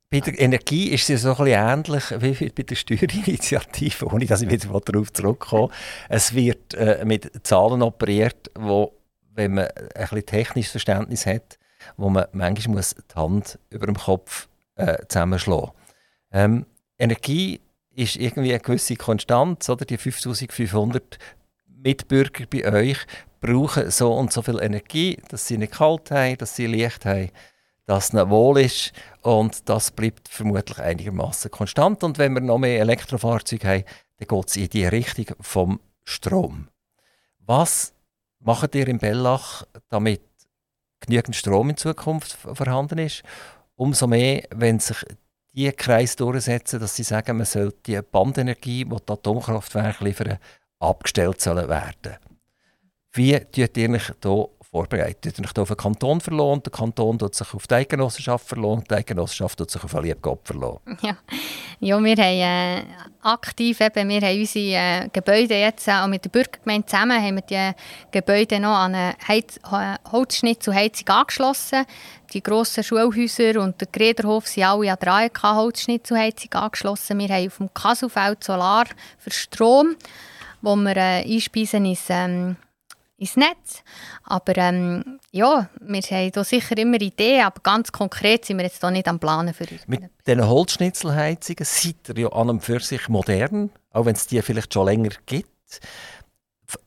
[0.10, 4.42] bei der Energie ist es so ein bisschen ähnlich wie bei der Steuerinitiative, ohne dass
[4.42, 5.70] ich wieder darauf zurückkomme.
[6.10, 8.92] Es wird äh, mit Zahlen operiert, wo,
[9.34, 11.60] wenn man ein bisschen technisches Verständnis hat,
[11.96, 15.81] wo man manchmal muss die Hand über dem Kopf äh, zusammenschlagen muss.
[16.32, 16.66] Ähm,
[16.98, 17.60] Energie
[17.94, 19.86] ist irgendwie eine gewisse Konstanz, oder?
[19.86, 21.18] Die 5500
[21.68, 22.98] Mitbürger bei euch
[23.40, 27.32] brauchen so und so viel Energie, dass sie nicht kalt haben, dass sie Licht haben,
[27.86, 32.04] dass es ihnen wohl ist und das bleibt vermutlich einigermaßen konstant.
[32.04, 33.84] Und wenn wir noch mehr Elektrofahrzeuge haben,
[34.20, 36.68] dann geht es in die Richtung vom Strom.
[37.40, 37.94] Was
[38.40, 40.22] macht ihr in Bellach, damit
[41.00, 43.24] genügend Strom in Zukunft vorhanden ist?
[43.76, 45.04] Umso mehr, wenn sich
[45.54, 50.38] die Kreise durchsetzen, dass sie sagen, man soll die Bandenergie, die die Atomkraftwerke liefern,
[50.80, 52.18] abgestellt werden.
[53.14, 55.40] Wie tut ihr euch hier vorbereitet?
[55.40, 56.64] Euch hier auf den Kanton verloren?
[56.64, 60.40] Der Kanton tut sich auf die Eidgenossenschaft verloren, die Eidgenossenschaft tut sich auf einen Liebgott
[60.44, 60.80] verloren.
[61.02, 61.18] Ja.
[61.80, 62.84] ja, wir haben äh,
[63.22, 67.42] aktiv eben, wir haben unsere äh, Gebäude jetzt, äh, mit der Bürgergemeinde zusammen, haben wir
[67.42, 67.76] die
[68.12, 69.60] Gebäude noch an eine Heiz
[70.12, 71.86] Holzschnitt zu Heizung angeschlossen.
[72.34, 77.20] Die grossen Schulhäuser und der Grederhof sind alle an der AEK Holzschnitt zu Heizung angeschlossen.
[77.20, 78.86] Wir haben auf dem Kasufeld Solar
[79.18, 79.96] für Strom
[80.62, 82.56] wo wir äh, einspeisen ins, ähm,
[83.22, 83.84] ins Netz.
[84.24, 88.82] Aber ähm, ja, wir haben hier sicher immer Ideen, aber ganz konkret sind wir jetzt
[88.82, 89.88] hier nicht am Planen für uns.
[89.88, 94.42] Mit diesen Holzschnitzelheizungen seid ihr ja an und für sich modern, auch wenn es die
[94.42, 95.50] vielleicht schon länger gibt.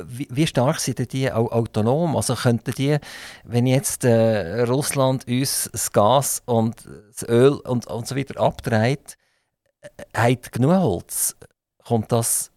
[0.03, 2.17] Wie, wie stark sind die auch autonom?
[2.17, 2.99] Also könnten die,
[3.45, 9.17] wenn jetzt äh, Russland uns das Gas und das Öl und, und so weiter abdreht,
[9.83, 11.37] äh, hat genug Holz?
[11.85, 12.54] Kommt das äh,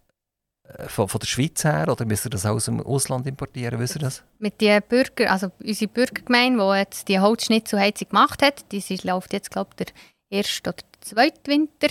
[0.88, 3.80] von, von der Schweiz her oder müssen wir das aus dem Ausland importieren?
[3.80, 4.24] Wissen das?
[4.40, 9.52] Mit den Bürger, also unsere Bürgergemeinde, die jetzt die Holzschnitzelheizung gemacht hat, die läuft jetzt
[9.52, 9.96] glaube ich der
[10.30, 11.88] erste oder zweite Winter,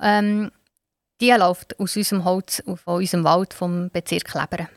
[0.00, 0.50] ähm,
[1.20, 4.68] die läuft aus unserem Holz, von unserem Wald vom Bezirk Leberen.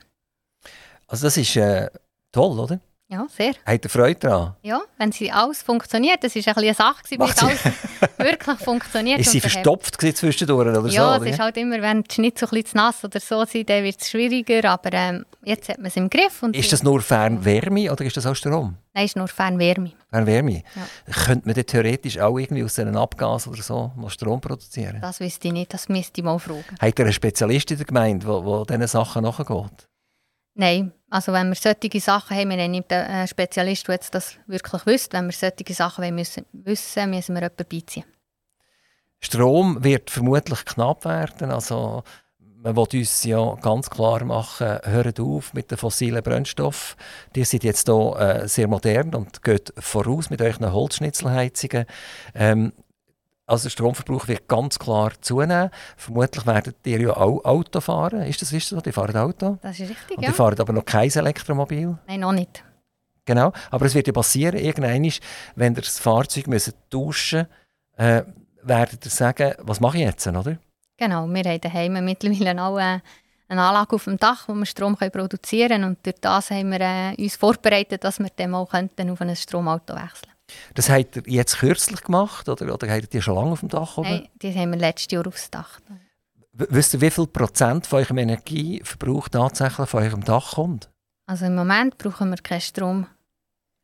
[1.08, 1.90] Also das ist äh,
[2.32, 2.80] toll, oder?
[3.10, 3.54] Ja, sehr.
[3.66, 4.56] Habt ihr Freude daran?
[4.64, 6.22] Ja, wenn sie alles funktioniert.
[6.22, 7.64] Das war ein eine Sache, bis alles
[8.18, 9.20] wirklich funktioniert.
[9.22, 10.90] Ist sie verstopft zwischendurch oder ja, so?
[10.90, 13.70] Ja, es ist halt immer, wenn die Schnitzel ein bisschen zu nass oder so sind,
[13.70, 14.70] dann wird es schwieriger.
[14.70, 16.44] Aber ähm, jetzt hat man es im Griff.
[16.44, 18.76] Und ist das nur Fernwärme oder ist das auch Strom?
[18.94, 19.94] Nein, es ist nur Fernwärme.
[20.10, 20.64] Fernwärme?
[20.76, 21.14] Ja.
[21.14, 25.00] Könnte man dann theoretisch auch irgendwie aus einem Abgas oder so noch Strom produzieren?
[25.00, 26.66] Das wüsste ich nicht, das müsste ich mal fragen.
[26.78, 29.88] Hat ihr einen Spezialist in der Gemeinde, der diesen Sachen nachgeht?
[30.56, 34.86] Nein, also wenn wir solche Sachen haben, wir haben nicht einen Spezialist, der das wirklich
[34.86, 35.18] wüsste.
[35.18, 38.06] Wenn wir solche Sachen müssen, wissen müssen wir jemanden beiziehen.
[39.20, 41.52] Strom wird vermutlich knapp werden.
[41.52, 42.04] Also
[42.62, 46.98] man will uns ja ganz klar machen, hört auf mit den fossilen Brennstoffen.
[47.36, 51.86] Die sind jetzt hier äh, sehr modern und geht voraus mit euren Holzschnitzelheizungen.
[52.36, 52.74] Ähm,
[53.48, 55.72] also der Stromverbrauch wird ganz klar zunehmen.
[55.96, 58.22] Vermutlich werdet ihr ja auch Auto fahren.
[58.24, 58.82] Ist das, ist das so?
[58.82, 59.58] Die fahren Auto?
[59.62, 60.30] Das ist richtig, Und ja.
[60.30, 61.98] die fahren aber noch kein Elektromobil?
[62.08, 62.64] Nein, noch nicht.
[63.26, 63.54] Genau.
[63.72, 65.10] Aber es wird ja passieren, irgendwann,
[65.56, 68.24] wenn ihr das Fahrzeug müsst tauschen müsst, äh,
[68.64, 70.58] werdet ihr sagen, was mache ich jetzt, oder?
[70.98, 71.26] Genau.
[71.28, 73.00] Wir haben daheim mittlerweile auch äh,
[73.48, 75.84] eine Anlage auf dem Dach, wo wir Strom produzieren können.
[75.86, 79.34] Und durch das haben wir äh, uns vorbereitet, dass wir dann mal könnten auf ein
[79.38, 80.37] Stromauto wechseln könnten.
[80.74, 83.70] Das habt ihr jetzt kürzlich gemacht oder, oder habt ihr die schon lange auf dem
[83.70, 83.98] Dach?
[83.98, 84.10] Oder?
[84.10, 85.80] Nein, die haben wir letztes Jahr aufs Dach.
[86.54, 90.90] Wisst ihr, wie viel Prozent von eurem Energieverbrauch tatsächlich von eurem Dach kommt?
[91.28, 93.08] Also im Moment brauchen wir keinen Strom.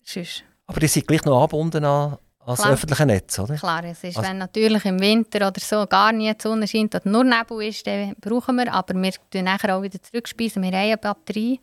[0.01, 0.43] Sonst.
[0.66, 3.55] Aber die sind gleich noch angebunden an, an das öffentliche Netz, oder?
[3.55, 6.95] Klar, es ist, also, wenn natürlich im Winter oder so gar nie die Sonne scheint
[6.95, 8.74] oder nur Nebel ist, dann brauchen wir.
[8.74, 10.64] Aber wir tun nachher auch wieder zurückspeisen.
[10.64, 11.59] Wir haben eine Batterie,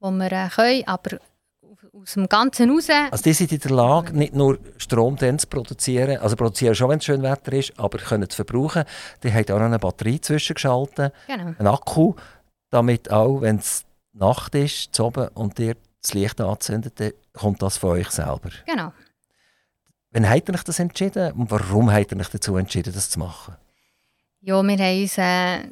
[0.00, 1.18] die wir äh, können, aber
[2.04, 2.88] aus dem Ganzen raus.
[3.10, 6.90] Also die sind in der Lage, nicht nur Strom dann zu produzieren, also produzieren schon,
[6.90, 8.84] wenn es schön Wetter ist, aber können es verbrauchen.
[9.22, 11.54] Die haben auch noch eine Batterie zwischengeschaltet, genau.
[11.58, 12.14] einen Akku,
[12.70, 17.78] damit auch, wenn es Nacht ist, oben, und ihr das Licht anzündet, dann kommt das
[17.78, 18.50] von euch selber.
[18.66, 18.92] Genau.
[20.10, 23.18] Wann habt ihr euch das entschieden und warum habt ihr euch dazu entschieden, das zu
[23.18, 23.56] machen?
[24.40, 25.18] Ja, wir haben uns...
[25.18, 25.68] Äh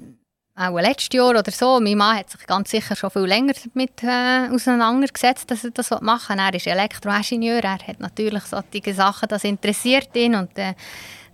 [0.55, 1.81] auch letztes Jahr oder so.
[1.81, 5.91] Mein Mann hat sich ganz sicher schon viel länger damit äh, auseinandergesetzt, dass er das
[6.01, 6.45] machen will.
[6.45, 10.75] Er ist Elektroingenieur, er hat natürlich solche Sachen, das interessiert ihn und äh,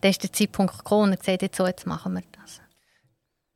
[0.01, 2.61] dann ist der Zeitpunkt gekommen und er gesagt, jetzt, so, jetzt machen wir das.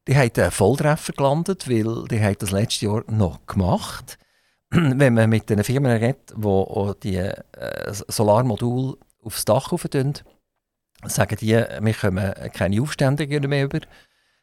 [0.09, 4.19] Die haben einen Volltreffer gelandet, weil die haben das letztes Jahr noch gemacht.
[4.71, 10.15] Wenn man mit den Firmen redet, die die äh, Solarmodule aufs Dach aufentun,
[11.05, 13.81] sagen die, wir kommen keine Aufstände mehr über.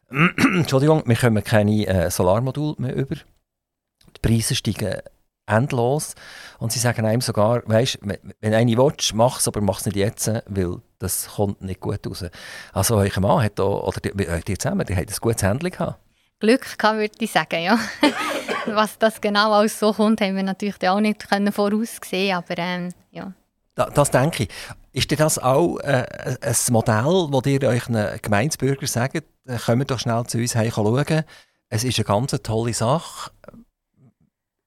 [0.38, 3.16] Entschuldigung, wir kommen keine äh, Solarmodule mehr über.
[3.16, 5.01] die Preise steigen
[5.49, 6.16] endlos.
[6.60, 9.97] Und sie sagen einem sogar, weißt, wenn eine willst, mach es, aber mach es nicht
[9.97, 12.26] jetzt, weil das kommt nicht gut raus.
[12.74, 15.74] Also euer Mann hat da, oder die, äh, die zusammen, die haben ein gutes Handling
[15.74, 15.99] gehabt.
[16.39, 17.78] Glück gehabt, würde ich sagen, ja.
[18.66, 23.34] Was das genau alles so kommt, haben wir natürlich auch nicht voraussehen aber ähm, ja.
[23.76, 24.49] Das, das denke ich.
[24.91, 26.05] Ist das auch äh,
[26.41, 27.85] ein Modell, wo ihr euch
[28.21, 31.23] Gemeindebürger sagt, äh, kommt doch schnell zu uns heim schauen,
[31.69, 33.31] es ist eine ganz tolle Sache.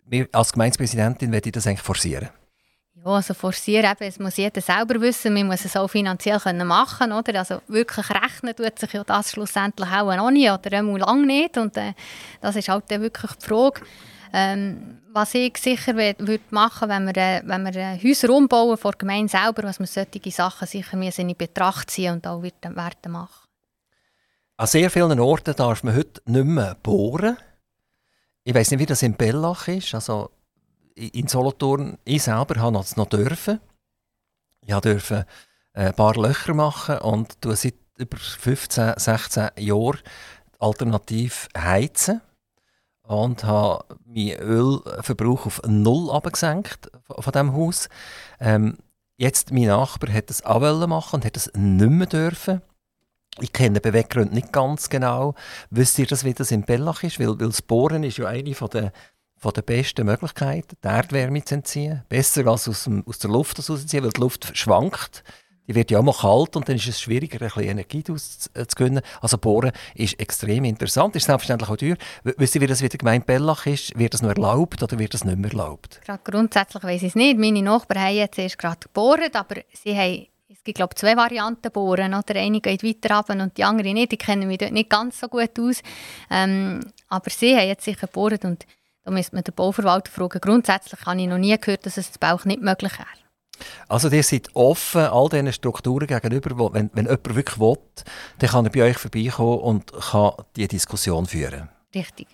[0.05, 2.29] Wir als Gemeindepräsidentin werde ich das eigentlich forcieren.
[3.05, 6.67] Ja, also forcieren, eben, es muss jeder selber wissen, man muss es auch finanziell können
[6.69, 7.41] machen oder?
[7.41, 11.59] Also wirklich rechnen tut sich ja das schlussendlich auch noch nie oder einmal lang nicht
[11.59, 11.95] und äh,
[12.41, 13.81] das ist halt wirklich die Frage.
[14.33, 19.31] Ähm, was ich sicher würde machen, wir, äh, wenn wir äh, Häuser umbauen vor Gemeinde
[19.31, 23.49] selber, was wir solche Sachen sicher in Betracht ziehen und auch werden machen.
[24.57, 27.37] An sehr vielen Orten darf man heute nicht mehr bohren.
[28.45, 29.95] Ich weiß nicht, wie das in Bellach ist.
[29.95, 30.31] Also
[30.95, 33.61] in Solothurn, ich selber habe es noch dürfen.
[34.65, 35.27] Ich durfte
[35.73, 39.99] äh, ein paar Löcher machen und tue seit über 15, 16 Jahren
[40.59, 42.21] alternativ heizen
[43.03, 47.89] und habe meinen Ölverbrauch auf null abgesenkt von diesem Haus.
[48.41, 48.79] Ähm,
[49.17, 52.63] jetzt mein Nachbar hat das auch machen und hat es nicht mehr dürfen.
[53.41, 55.35] Ich kenne den Beweggrund nicht ganz genau.
[55.71, 57.19] Wisst ihr das, wie das in Bellach ist?
[57.19, 58.93] Weil, weil das Bohren ist ja eine von der,
[59.43, 62.03] von der besten Möglichkeiten, die Erdwärme zu entziehen.
[62.09, 65.25] Besser als aus, dem, aus der Luft rauszuziehen, weil die Luft schwankt.
[65.67, 68.15] Die wird ja auch mal kalt und dann ist es schwieriger, ein bisschen Energie zu
[68.77, 69.01] gewinnen.
[69.21, 71.97] Also Bohren ist extrem interessant, ist selbstverständlich auch teuer.
[72.23, 73.99] Wisst ihr, wie das wieder gemeint Bellach ist?
[73.99, 76.01] Wird das nur erlaubt oder wird das nicht mehr erlaubt?
[76.05, 77.39] Gerade grundsätzlich weiß ich es nicht.
[77.39, 81.73] Meine Nachbarn haben jetzt erst gerade geboren, aber sie haben es gibt glaube zwei Varianten
[81.73, 82.15] bohren.
[82.15, 82.37] Oder?
[82.37, 84.13] Eine geht weiter runter und die andere nicht.
[84.13, 85.83] Die kennen mich dort nicht ganz so gut aus.
[86.31, 88.67] Ähm, aber sie haben jetzt sicher gebohrt und
[89.05, 90.41] da müsste man den Bauverwalter fragen.
[90.41, 93.09] Grundsätzlich habe ich noch nie gehört, dass es das Bauch nicht möglich wäre.
[93.89, 97.79] Also ihr seid offen all diesen Strukturen gegenüber, wo, wenn, wenn jemand wirklich will,
[98.39, 101.69] dann kann er bei euch vorbeikommen und kann diese Diskussion führen.
[101.95, 102.27] Richtig.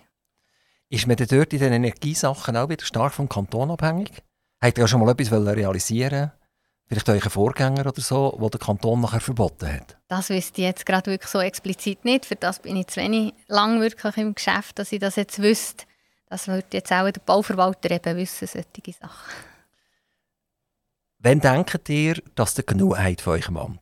[0.89, 4.23] Ist man dort in den Energiesachen auch wieder stark vom Kanton abhängig?
[4.61, 6.31] Habt ihr ja schon mal etwas realisieren
[6.89, 9.95] Vielleicht euer Vorgänger oder so, wo der Kanton nachher verboten hat?
[10.07, 12.25] Das wüsste ich jetzt gerade wirklich so explizit nicht.
[12.25, 15.85] Für das bin ich zu wenig lang wirklich im Geschäft, dass ich das jetzt wüsste.
[16.29, 19.33] Das würde jetzt auch der Bauverwalter eben wissen, solche Sachen.
[21.17, 23.79] Wann denkt ihr, dass ihr genug habt von eurem Amt?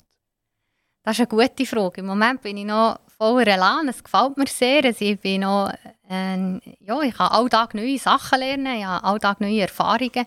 [1.04, 2.02] Das ist eine gute Frage.
[2.02, 3.88] Im Moment bin ich noch voller Elan.
[3.90, 4.84] Es gefällt mir sehr.
[4.86, 5.72] Also ich, bin noch,
[6.10, 10.26] äh, ja, ich kann all Tag neue Sachen lernen, ich habe all Tag neue Erfahrungen.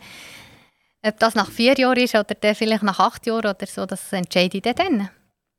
[1.03, 4.13] Ob das nach vier Jahren ist oder der vielleicht nach acht Jahren oder so, das
[4.13, 5.09] entscheide ich dann.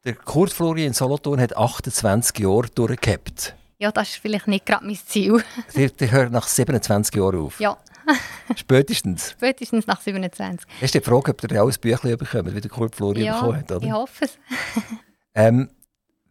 [0.05, 3.55] Der Kurt Florian Solothurn hat 28 Jahre durchgehabt.
[3.82, 5.43] Ja, das ist vielleicht nicht gerade mein Ziel.
[5.75, 7.59] der hört nach 27 Jahren auf?
[7.59, 7.75] Ja.
[8.55, 9.32] Spätestens?
[9.32, 10.67] Spätestens nach 27.
[10.82, 13.57] Ist die Frage, ob ihr auch ein Büchlein bekommt, wie der Kurt Florian ja, bekommen
[13.57, 13.71] hat?
[13.71, 13.86] Oder?
[13.88, 14.38] ich hoffe es.
[15.34, 15.71] ähm,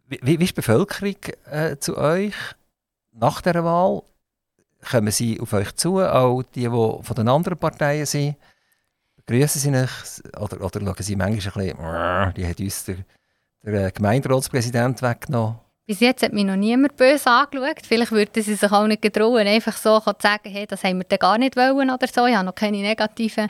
[0.06, 1.16] wie, wie ist die Bevölkerung
[1.50, 2.34] äh, zu euch
[3.10, 4.02] nach dieser Wahl?
[4.88, 8.36] Kommen sie auf euch zu, auch die, die von den anderen Parteien sind?
[9.26, 12.96] grüßen Sie nicht oder, oder schauen Sie manchmal ein bisschen, die hat uns der,
[13.64, 15.58] der äh, Gemeinderatspräsident weggenommen.
[15.90, 17.84] Bis jetzt hat mich noch niemand böse angeschaut.
[17.84, 21.18] Vielleicht würden sie sich auch nicht getrauen, einfach so zu sagen, hey, das haben wir
[21.18, 22.26] gar nicht wollen oder so.
[22.26, 23.48] Ich habe noch keine negativen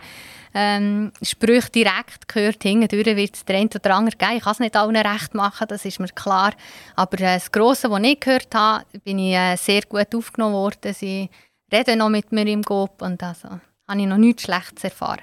[0.54, 2.62] ähm, Sprüche direkt gehört.
[2.62, 4.38] Hintendurch wird es der eine oder andere geben.
[4.38, 6.54] Ich kann es nicht allen recht machen, das ist mir klar.
[6.96, 10.94] Aber äh, das Grosse, was ich gehört habe, bin ich äh, sehr gut aufgenommen worden.
[10.94, 11.28] Sie
[11.70, 13.48] reden noch mit mir im GOP und also
[13.86, 15.20] habe ich noch nichts Schlechtes erfahren.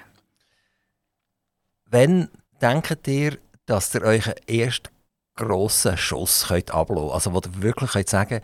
[1.86, 2.28] Wann
[2.62, 4.97] denkt ihr, dass ihr euch ersten
[5.38, 7.10] grossen Schuss könnt ablassen?
[7.10, 8.40] Also wo ihr wirklich könnt sagen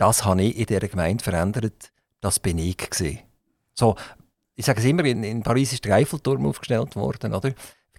[0.00, 3.18] das habe ich in dieser Gemeinde verändert, das bin ich gewesen.
[3.74, 3.96] So,
[4.54, 7.52] ich sage es immer, in, in Paris ist der Eiffelturm aufgestellt worden, oder?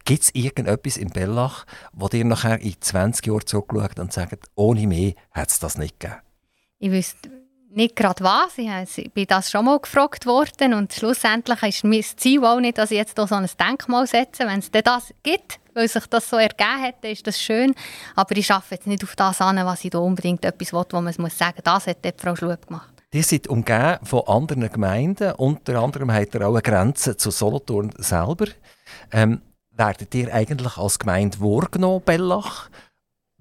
[0.04, 4.88] Gibt es irgendetwas in Bellach, wo ihr nachher in 20 Jahren zurückschaut und sagt, ohne
[4.88, 6.22] mich hätte es das nicht gegeben?
[6.80, 7.41] Ich wüsste
[7.74, 8.58] nicht gerade was.
[8.58, 12.92] Ich bin das schon mal gefragt worden und schlussendlich ist mein Ziel auch nicht, dass
[12.92, 14.46] ich jetzt hier so ein Denkmal setze.
[14.46, 17.74] Wenn es das gibt, weil sich das so ergeben hat, ist das schön.
[18.16, 21.02] Aber ich arbeite jetzt nicht auf das an, was ich da unbedingt etwas will, wo
[21.02, 22.94] man muss sagen, das hat die Frau Schlub gemacht.
[23.14, 25.34] Ihr seid umgeben von anderen Gemeinden.
[25.34, 28.46] Unter anderem habt ihr auch eine Grenze zu Solothurn selber.
[29.12, 29.42] Ähm,
[29.72, 32.70] werdet ihr eigentlich als Gemeinde wahrgenommen, Bellach?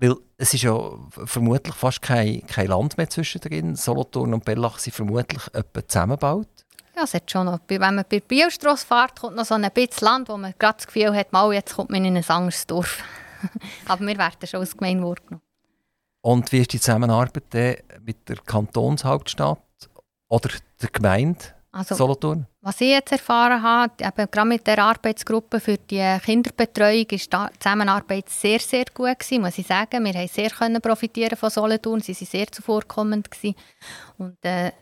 [0.00, 0.78] Weil es ist ja
[1.26, 3.76] vermutlich fast kein, kein Land mehr zwischendrin.
[3.76, 6.48] Solothurn und Bellach sind vermutlich etwa zusammengebaut.
[6.96, 7.60] Ja, es hat schon noch.
[7.68, 10.86] Wenn man bei Bielstrasse fährt, kommt noch so ein bisschen Land, wo man gerade das
[10.86, 13.02] Gefühl hat, mal, jetzt kommt man in ein anderes Dorf.
[13.86, 15.42] Aber wir werden schon als Gemeinde wahrgenommen.
[16.22, 19.60] Und wie ist die Zusammenarbeit mit der Kantonshauptstadt
[20.28, 21.44] oder der Gemeinde?
[21.72, 22.46] Also, Solothurn?
[22.62, 27.46] Was ich jetzt erfahren habe, eben gerade mit der Arbeitsgruppe für die Kinderbetreuung, ist die
[27.60, 30.04] Zusammenarbeit sehr, sehr gut gewesen, muss ich sagen.
[30.04, 33.54] Wir haben sehr können profitieren von Solothurn, sie waren sehr zuvorkommend gewesen.
[34.18, 34.72] Und äh,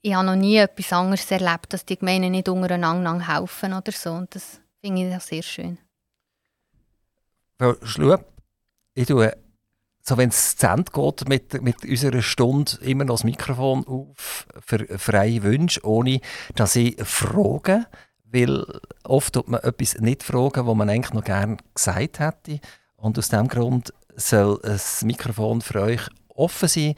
[0.00, 4.12] ich habe noch nie etwas anderes erlebt, dass die Gemeinden nicht untereinander helfen oder so.
[4.12, 5.78] Und das finde ich auch sehr schön.
[7.58, 8.24] Frau Schlup,
[8.94, 9.36] ich tue
[10.08, 14.46] so wenn es zu Ende geht mit, mit unserer Stunde, immer noch das Mikrofon auf
[14.64, 16.20] für freie Wünsche, ohne
[16.54, 17.84] dass ich frage,
[18.24, 18.64] weil
[19.04, 22.58] oft tut man etwas nicht fragen, was man eigentlich noch gerne gesagt hätte.
[22.96, 26.00] Und aus diesem Grund soll das Mikrofon für euch
[26.34, 26.94] offen sein.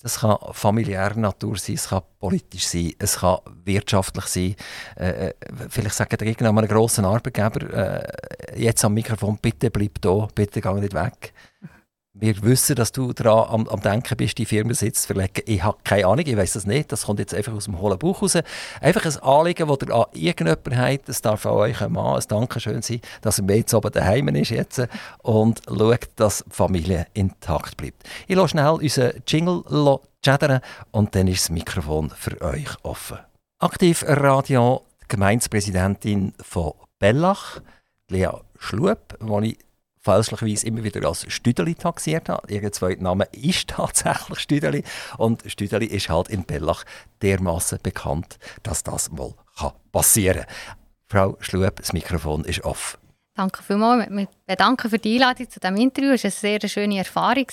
[0.00, 4.54] Das kann familiärer Natur sein, es kann politisch sein, es kann wirtschaftlich sein.
[4.96, 5.34] Äh, äh
[5.68, 10.60] vielleicht sagen ihr irgendwann einen grossen Arbeitgeber, äh, jetzt am Mikrofon, bitte bleib da, bitte
[10.60, 11.32] geh nicht weg
[12.14, 15.42] wir wissen, dass du daran am, am Denken bist, die Firmensitz zu verlegen.
[15.46, 16.92] Ich habe keine Ahnung, ich weiß das nicht.
[16.92, 18.36] Das kommt jetzt einfach aus dem hohlen Buch raus.
[18.80, 21.08] Einfach ein Anliegen, das ihr an irgendjemanden habt.
[21.08, 24.50] Es darf auch euch ein Mann ein Dankeschön sein, dass er jetzt oben daheim ist
[24.50, 24.82] jetzt
[25.22, 28.04] und schaut, dass die Familie intakt bleibt.
[28.26, 30.60] Ich lasse schnell unseren Jingle chattern
[30.90, 33.18] und dann ist das Mikrofon für euch offen.
[33.58, 37.60] Aktiv Radio, Gemeindepräsidentin von Bellach,
[38.10, 39.58] Lea Schlup, die ich
[40.02, 42.52] fälschlicherweise immer wieder als Stüdeli taxiert habe.
[42.52, 44.84] Ihr zweiter Name ist tatsächlich Stüdeli
[45.16, 46.84] und Stüdeli ist halt in Bellach
[47.22, 49.34] dermaßen bekannt, dass das mal
[49.92, 50.76] passieren kann.
[51.12, 53.01] Frau Schlueb, das Mikrofon ist offen.
[53.42, 54.08] Danke vielmals.
[54.08, 56.12] Wir bedanken für die Einladung zu diesem Interview.
[56.12, 57.46] Es war eine sehr schöne Erfahrung.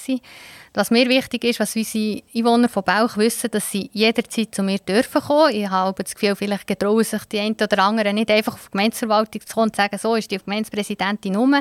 [0.75, 4.77] Was mir wichtig ist, was unsere Einwohner von Bauch wissen, dass sie jederzeit zu mir
[4.77, 5.51] dürfen kommen.
[5.51, 8.71] Ich habe das Gefühl, vielleicht getrauen sich die einen oder anderen nicht einfach auf die
[8.73, 11.55] Gemeindeverwaltung zu kommen und zu sagen, so ist die Gemeindepräsidentin um.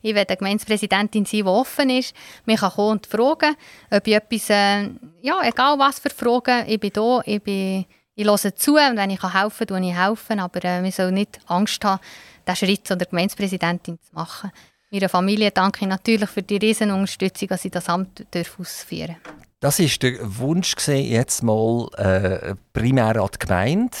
[0.00, 2.14] Ich will eine Gemeindepräsidentin sein, die offen ist.
[2.46, 3.54] Man kann kommen und fragen,
[3.90, 4.88] ob ich etwas, äh,
[5.20, 7.84] ja, egal was für Fragen, ich bin da, ich bin
[8.16, 10.40] ich höre zu und wenn ich helfen kann, ich helfen.
[10.40, 12.00] Aber äh, man soll nicht Angst haben,
[12.46, 14.50] diesen Schritt zu der Gemeindepräsidentin zu machen.
[14.90, 18.26] Meiner Familie danke ich natürlich für die riesen Unterstützung, dass ich das Amt
[18.58, 19.34] ausführen darf.
[19.60, 23.96] Das war der Wunsch, gewesen, jetzt mal äh, primär an die Gemeinde.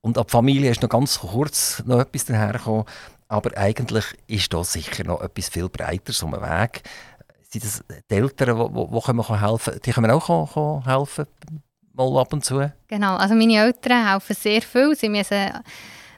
[0.00, 2.84] Und an die Familie ist noch ganz kurz noch etwas dahergekommen.
[3.28, 6.82] Aber eigentlich ist da sicher noch etwas viel breiteres um den Weg.
[7.48, 9.80] Sind das die Eltern, die, die helfen können?
[9.84, 11.26] Die können auch helfen,
[11.92, 12.72] mal ab und zu?
[12.88, 14.96] Genau, also meine Eltern helfen sehr viel.
[14.96, 15.52] Sie müssen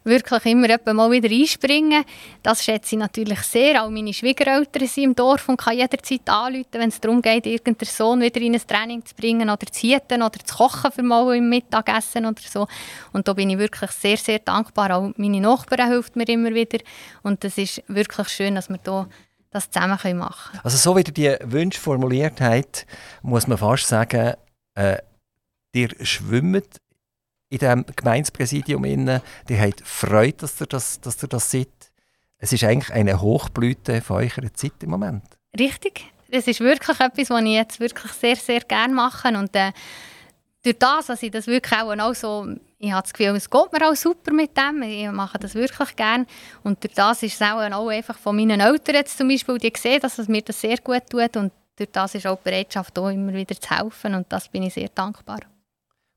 [0.05, 2.05] wirklich immer mal wieder einspringen.
[2.43, 3.83] Das schätze ich natürlich sehr.
[3.83, 7.89] Auch meine Schwiegereltern sind im Dorf und kann jederzeit anrufen, wenn es darum geht, irgendeinen
[7.89, 11.37] Sohn wieder in ein Training zu bringen oder zu hieten oder zu kochen für mal
[11.37, 12.67] im Mittagessen oder so.
[13.13, 14.97] Und da bin ich wirklich sehr, sehr dankbar.
[14.97, 16.79] Auch meine Nachbarin hilft mir immer wieder.
[17.23, 19.09] Und es ist wirklich schön, dass wir hier
[19.51, 20.61] das zusammen machen können.
[20.63, 22.87] Also so wie ihr die Wünsche formuliert habt,
[23.23, 24.35] muss man fast sagen,
[24.75, 24.99] äh,
[25.75, 26.81] ihr schwimmt
[27.53, 29.21] in diesem Gemeindepräsidium inne.
[29.49, 31.93] Die habt Freude, dass ihr das, dass ihr das seht.
[32.39, 35.23] Es ist eigentlich eine Hochblüte von eurer Zeit im Moment.
[35.59, 36.07] Richtig.
[36.31, 39.29] Das ist wirklich etwas, was ich jetzt wirklich sehr, sehr gerne mache.
[39.37, 39.73] Und äh,
[40.63, 42.49] durch das, dass ich das wirklich auch, so,
[42.79, 44.83] ich habe das Gefühl, es geht mir auch super mit dem.
[44.83, 46.25] Ich mache das wirklich gerne.
[46.63, 49.73] Und durch das ist es auch, auch einfach von meinen Eltern jetzt zum Beispiel, die
[49.77, 51.37] sehen, dass es mir das sehr gut tut.
[51.37, 54.15] Und durch das ist auch die Bereitschaft, auch immer wieder zu helfen.
[54.15, 55.41] Und das bin ich sehr dankbar.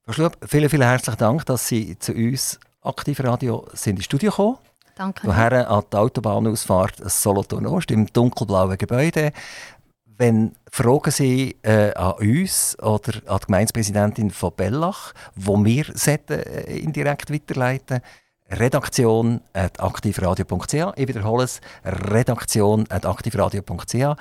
[0.08, 4.58] Frau Schlup, vielen, vielen herzlichen Dank, dass Sie zu uns Aktivradio sind ins Studio gekommen.
[4.96, 5.24] Danke.
[5.24, 9.32] Hierher an die Autobahnausfahrt Solothurn Ost im dunkelblauen Gebäude.
[10.06, 16.40] Wenn Fragen Sie äh, an uns oder an die Gemeindepräsidentin von Bellach, wo wir sollten,
[16.40, 18.02] äh, indirekt weiterleiten
[18.52, 20.74] redaktion at aktivradio.ch.
[20.98, 24.16] Ich wiederhole es, redaktion at aktivradio.ch.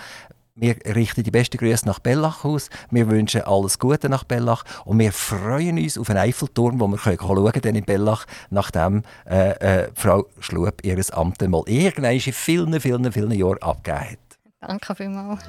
[0.56, 2.70] Wir richten die besten Grüße nach Bellach aus.
[2.88, 4.62] Wir wünschen alles Gute nach Bellach.
[4.84, 9.02] Und wir freuen uns auf einen Eiffelturm, wo wir können schauen können in Bellach, nachdem
[9.28, 9.50] äh,
[9.84, 14.18] äh, Frau Schlub ihr Amt mal irgendwann in vielen, vielen, vielen Jahren abgegeben hat.
[14.60, 15.44] Danke vielmals.